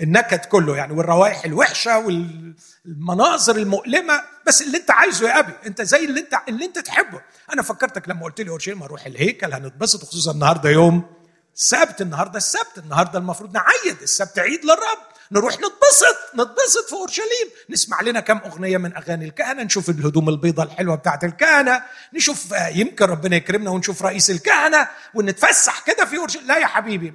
[0.00, 4.20] النكد كله يعني والروائح الوحشة والمناظر المؤلمة.
[4.46, 7.20] بس اللي انت عايزه يا أبي انت زي اللي انت اللي انت تحبه.
[7.52, 11.15] أنا فكرتك لما قلت لي أورشليم أروح الهيكل هنتبسط خصوصا النهارده يوم
[11.56, 14.98] السبت النهارده السبت النهارده المفروض نعيد السبت عيد للرب
[15.32, 17.50] نروح نتبسط نتبسط في أورشليم.
[17.70, 21.82] نسمع لنا كم أغنية من أغاني الكهنة نشوف الهدوم البيضاء الحلوة بتاعت الكهنة
[22.14, 27.14] نشوف آه، يمكن ربنا يكرمنا ونشوف رئيس الكهنة ونتفسح كده في اورشليم لا يا حبيبي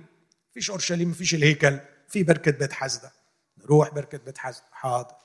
[0.52, 3.12] مفيش أورشليم مفيش الهيكل في بركة بيت حزده
[3.58, 5.16] نروح بركة بيت حزده حاضر.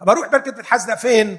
[0.00, 1.38] طب أروح بركة بيت حزده فين؟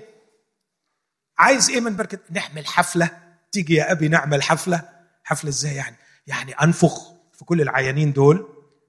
[1.38, 3.10] عايز إيه من بركة؟ نعمل حفلة.
[3.52, 4.90] تيجي يا أبي نعمل حفلة.
[5.24, 5.96] حفلة إزاي يعني؟
[6.27, 8.47] يعني أنفخ في كل العيانين دول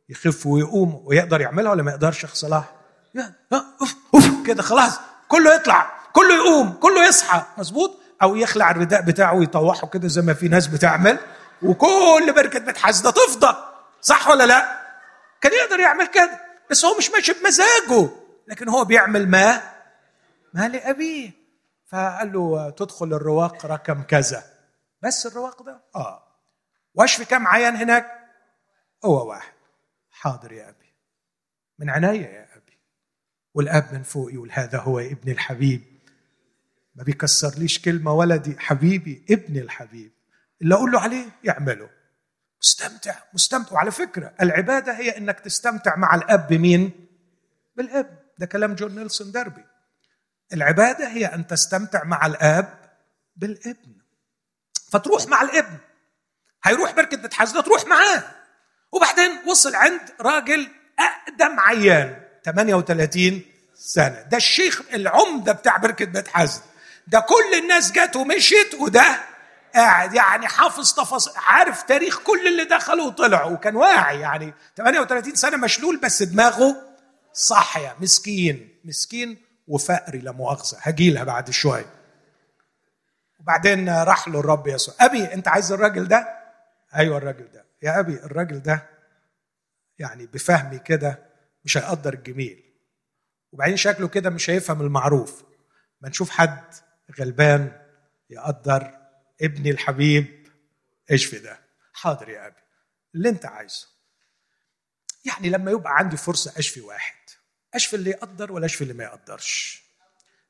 [0.09, 2.73] يخف ويقوم ويقدر يعملها ولا ما يقدرش؟ يا صلاح
[3.53, 4.99] اوف أوف كده خلاص.
[5.29, 7.43] كله يطلع كله يقوم كله يصحى.
[7.59, 11.19] مظبوط؟ أو يخلع الرداء بتاعه ويطوحه كده زي ما في ناس بتعمل.
[11.63, 13.57] وكل بركة بيت حاسده تفضى.
[14.01, 14.81] صح ولا لا؟
[15.41, 16.41] كان يقدر يعمل كده
[16.71, 18.09] بس هو مش ماشي بمزاجه.
[18.49, 19.63] لكن هو بيعمل ما؟
[20.55, 21.31] ما لأبيه.
[21.93, 24.45] فقال له تدخل الرواق رقم كذا.
[25.03, 26.26] بس الرواق ده؟ آه.
[26.97, 28.07] واشفي كم عيان هناك؟
[29.05, 29.53] هو واحد.
[30.11, 30.95] حاضر يا أبي.
[31.79, 32.79] من عناية يا أبي.
[33.55, 35.83] والأب من فوق يقول هذا هو ابن الحبيب.
[36.95, 40.13] ما بيكسر ليش كلمة ولدي؟ حبيبي ابني الحبيب.
[40.63, 41.91] اللي أقول له عليه يعمله.
[42.63, 43.75] مستمتع مستمتع.
[43.75, 47.07] وعلى فكرة العبادة هي أنك تستمتع مع الأب مين؟
[47.77, 48.19] بالأب.
[48.39, 49.65] ده كلام جون نيلسون دربي
[50.53, 52.79] العبادة هي أن تستمتع مع الآب
[53.37, 53.97] بالابن.
[54.91, 55.79] فتروح مع الابن.
[56.69, 58.23] هيروح بركة بتحزن تروح معاه.
[58.93, 60.69] وبعدين وصل عند راجل
[60.99, 63.43] أقدم عيان 38
[63.75, 64.21] سنة.
[64.31, 66.61] ده الشيخ العمدة بتاع بركة بيت حزن
[67.07, 69.19] ده كل الناس جت ومشيت وده
[69.75, 74.55] قاعد يعني حافظ تفاصيل عارف تاريخ كل اللي دخلوا وطلعوا وكان واعي يعني.
[74.77, 76.77] 38 سنة مشلول بس دماغه
[77.33, 77.97] صاحية.
[78.01, 79.39] مسكين مسكين
[79.69, 80.79] وفقري لا مؤاخذة.
[80.83, 81.87] هجيلها بعد شوية.
[83.41, 84.95] وبعدين راح له الرب يسوع.
[85.01, 86.46] أبي أنت عايز الراجل ده؟
[86.95, 87.67] أيوه الراجل ده.
[87.83, 88.89] يا أبي الراجل ده
[89.99, 91.27] يعني بفهمي كده
[91.65, 92.63] مش هيقدر الجميل.
[93.53, 95.45] وبعدين شكله كده مش هيفهم المعروف.
[96.01, 96.75] ما نشوف حد
[97.21, 97.83] غلبان
[98.31, 98.99] يقدر
[99.43, 100.49] ابني الحبيب
[101.11, 101.61] إيش في ده.
[101.93, 102.61] حاضر يا أبي.
[103.15, 103.89] اللي أنت عايزه.
[105.25, 107.17] يعني لما يبقى عندي فرصة أشفي واحد.
[107.75, 109.83] أشفي اللي يقدر ولا أشفي اللي ما يقدرش.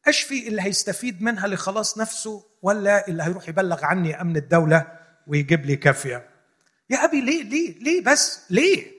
[0.07, 5.77] أشفي اللي هيستفيد منها لخلاص نفسه ولا اللي هيروح يبلغ عني أمن الدولة ويجيب لي
[5.77, 6.29] كافية.
[6.91, 8.93] يا أبي ليه ليه ليه بس؟ ليه؟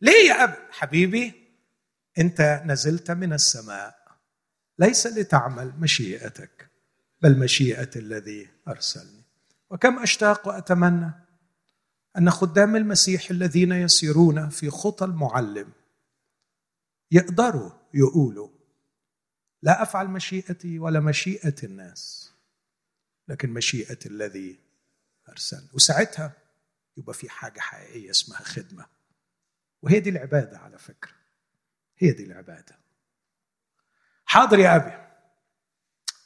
[0.00, 1.32] ليه يا ابي حبيبي
[2.18, 4.00] أنت نزلت من السماء.
[4.78, 6.70] ليس لتعمل مشيئتك
[7.22, 9.22] بل مشيئة الذي أرسلني.
[9.70, 11.12] وكم أشتاق وأتمنى
[12.18, 15.72] أن خدام المسيح الذين يسيرون في خطى المعلم
[17.10, 18.48] يقدروا يقولوا
[19.62, 22.32] لا أفعل مشيئتي ولا مشيئة الناس
[23.28, 24.58] لكن مشيئة الذي
[25.30, 26.32] ارسل وساعتها
[26.96, 28.86] يبقى في حاجة حقيقية اسمها خدمة.
[29.82, 31.12] وهي دي العبادة على فكرة.
[31.98, 32.78] هي دي العبادة.
[34.24, 35.06] حاضر يا أبي.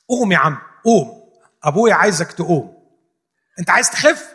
[0.09, 0.59] قوم يا عم.
[0.85, 1.33] قوم.
[1.63, 2.89] أبويا عايزك تقوم.
[3.59, 4.35] أنت عايز تخف؟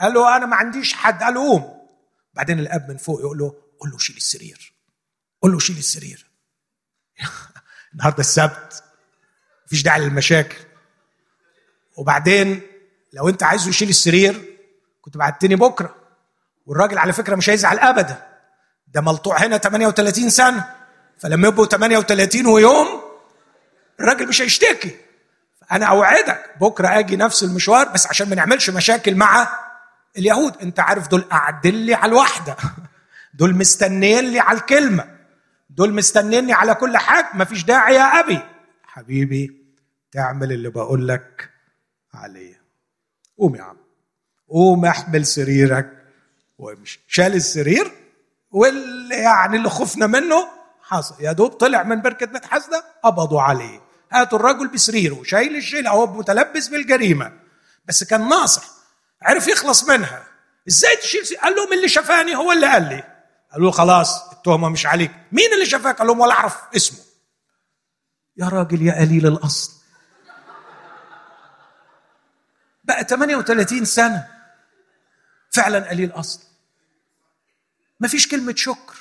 [0.00, 1.22] قال له أنا ما عنديش حد.
[1.22, 1.88] قال قوم.
[2.34, 4.72] بعدين الأب من فوق يقول له قول له شيل السرير.
[5.42, 6.30] قول له شيل السرير.
[7.92, 8.84] النهارده السبت.
[9.66, 10.58] مفيش داعي للمشاكل.
[11.96, 12.62] وبعدين
[13.12, 14.56] لو انت عايزه يشيل السرير
[15.00, 15.94] كنت بعتني بكرة.
[16.66, 18.26] والراجل على فكرة مش هيزعل ابدا.
[18.88, 20.74] ده ملطوع هنا 38 سنة.
[21.18, 22.86] فلما يبقوا 38 ويوم
[24.00, 24.96] الراجل مش هيشتكي.
[25.72, 29.48] أنا أوعدك بكرة أجي نفس المشوار بس عشان ما نعملش مشاكل مع
[30.18, 30.54] اليهود.
[30.62, 32.56] انت عارف دول قاعدين لي على الواحده
[33.34, 35.18] دول مستنيين لي على الكلمة.
[35.70, 37.28] دول مستنيني على كل حاجة.
[37.34, 38.40] مفيش داعي يا أبي.
[38.86, 39.56] حبيبي
[40.12, 41.50] تعمل اللي بقول لك
[42.14, 42.57] عليه.
[43.38, 43.76] قوم يا عم.
[44.48, 46.04] قوم احمل سريرك.
[46.58, 47.00] وامشي.
[47.08, 47.92] شال السرير
[48.50, 50.48] واللي يعني اللي خفنا منه
[50.82, 51.14] حصل.
[51.20, 53.80] يا دوب طلع من بركة متحسده قبضوا عليه.
[54.12, 55.86] هاتوا الرجل بسريره شايل الشيل.
[55.86, 57.32] هو متلبس بالجريمة.
[57.84, 58.64] بس كان ناصح.
[59.22, 60.24] عرف يخلص منها.
[60.68, 63.04] إزاي تشيل قال لهم اللي شفاني هو اللي قال لي.
[63.52, 65.10] قالوا له خلاص التهمة مش عليك.
[65.32, 66.98] مين اللي شافك قال لهم ولا أعرف اسمه.
[68.36, 69.77] يا راجل يا قليل الأصل.
[72.88, 74.28] بقى 38 سنة.
[75.50, 76.40] فعلا قليل أصل.
[78.00, 78.96] ما فيش كلمة شكر.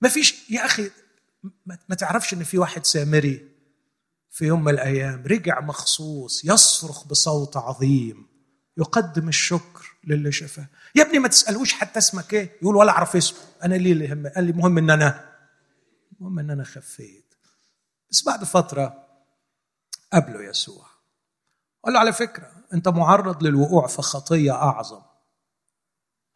[0.00, 0.90] ما فيش يا أخي
[1.88, 3.48] ما تعرفش إن في واحد سامري
[4.30, 8.26] في يوم من الأيام رجع مخصوص يصرخ بصوت عظيم
[8.76, 10.66] يقدم الشكر للي شفاه.
[10.94, 12.56] يا ابني ما تسألوش حتى اسمك إيه.
[12.62, 13.38] يقول ولا أعرف اسمه.
[13.64, 15.30] أنا ليه اللي يهم قال لي مهم إن أنا
[16.12, 17.34] المهم إن أنا خفيت.
[18.10, 19.06] بس بعد فترة
[20.12, 20.89] قابله يسوع.
[21.84, 25.02] قال له على فكرة أنت معرض للوقوع في خطية أعظم.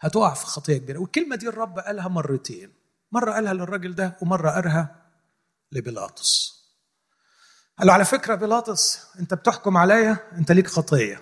[0.00, 0.98] هتقع في خطية كبيرة.
[0.98, 2.72] والكلمة دي الرب قالها مرتين.
[3.12, 4.96] مرة قالها للراجل ده ومرة قالها
[5.72, 6.54] لبيلاطس.
[7.78, 11.20] قال له على فكرة بيلاطس أنت بتحكم عليا أنت ليك خطية.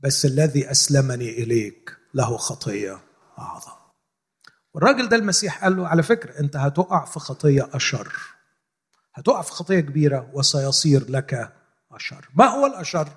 [0.00, 3.00] بس الذي أسلمني إليك له خطية
[3.38, 3.72] أعظم.
[4.74, 8.16] والراجل ده المسيح قال له على فكرة أنت هتقع في خطية أشر.
[9.14, 11.52] هتقع في خطية كبيرة وسيصير لك
[11.92, 12.28] أشر.
[12.34, 13.08] ما هو الأشر؟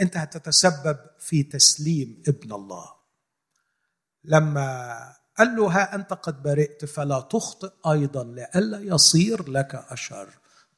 [0.00, 2.94] أنت هتتسبب في تسليم ابن الله.
[4.24, 10.28] لما قال له ها أنت قد برئت فلا تخطئ أيضا لئلا يصير لك أشر.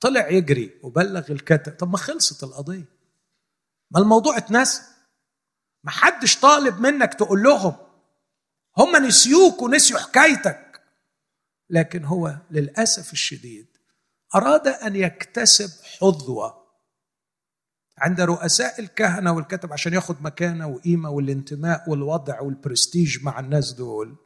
[0.00, 2.88] طلع يجري وبلغ الكتب طب ما خلصت القضية.
[3.90, 4.82] ما الموضوع اتنسى.
[5.84, 7.76] ما حدش طالب منك تقول لهم.
[8.76, 10.82] هم نسيوك ونسيوا حكايتك.
[11.70, 13.66] لكن هو للأسف الشديد
[14.34, 16.65] أراد أن يكتسب حظوة
[17.98, 24.16] عند رؤساء الكهنة والكتب عشان ياخد مكانة وقيمة والانتماء والوضع والبرستيج مع الناس دول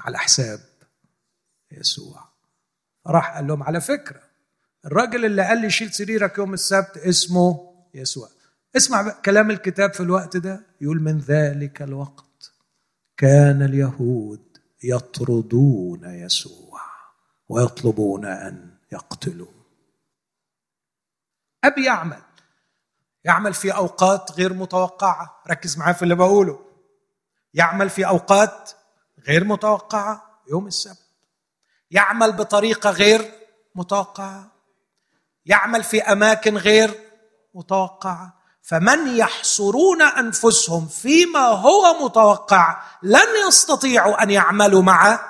[0.00, 0.60] على حساب
[1.72, 2.28] يسوع.
[3.06, 4.22] راح قال لهم على فكرة
[4.84, 8.28] الراجل اللي قال لي شيل سريرك يوم السبت اسمه يسوع.
[8.76, 12.52] اسمع كلام الكتاب في الوقت ده يقول من ذلك الوقت
[13.16, 16.80] كان اليهود يطردون يسوع
[17.48, 19.54] ويطلبون أن يقتلوه.
[21.64, 22.22] أبي يعمل
[23.24, 25.42] يعمل في أوقات غير متوقعة.
[25.50, 26.58] ركز معايا في اللي بقوله.
[27.54, 28.70] يعمل في أوقات
[29.28, 30.98] غير متوقعة يوم السبت.
[31.90, 33.34] يعمل بطريقة غير
[33.74, 34.52] متوقعة.
[35.46, 37.00] يعمل في أماكن غير
[37.54, 38.42] متوقعة.
[38.62, 45.20] فمن يحصرون أنفسهم فيما هو متوقع لن يستطيعوا أن يعملوا مع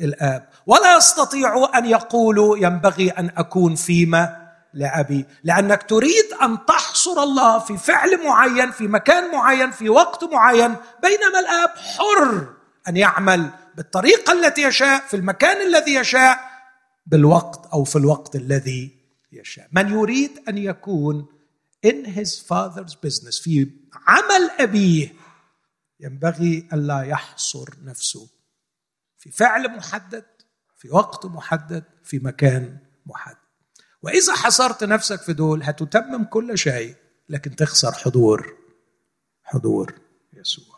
[0.00, 7.58] الآب ولا يستطيعوا أن يقولوا ينبغي أن أكون فيما لأبي لأنك تريد أن تحصر الله
[7.58, 10.76] في فعل معين في مكان معين في وقت معين.
[11.02, 12.54] بينما الآب حر
[12.88, 16.38] أن يعمل بالطريقة التي يشاء في المكان الذي يشاء
[17.06, 18.98] بالوقت أو في الوقت الذي
[19.32, 19.68] يشاء.
[19.72, 21.26] من يريد أن يكون
[21.86, 23.70] in his father's business في
[24.06, 25.12] عمل أبيه
[26.00, 28.28] ينبغي ألا يحصر نفسه.
[29.18, 30.24] في فعل محدد
[30.76, 33.39] في وقت محدد في مكان محدد.
[34.02, 36.94] وإذا حصرت نفسك في دول هتتمم كل شيء
[37.28, 38.56] لكن تخسر حضور
[39.44, 39.94] حضور
[40.32, 40.69] يسوع.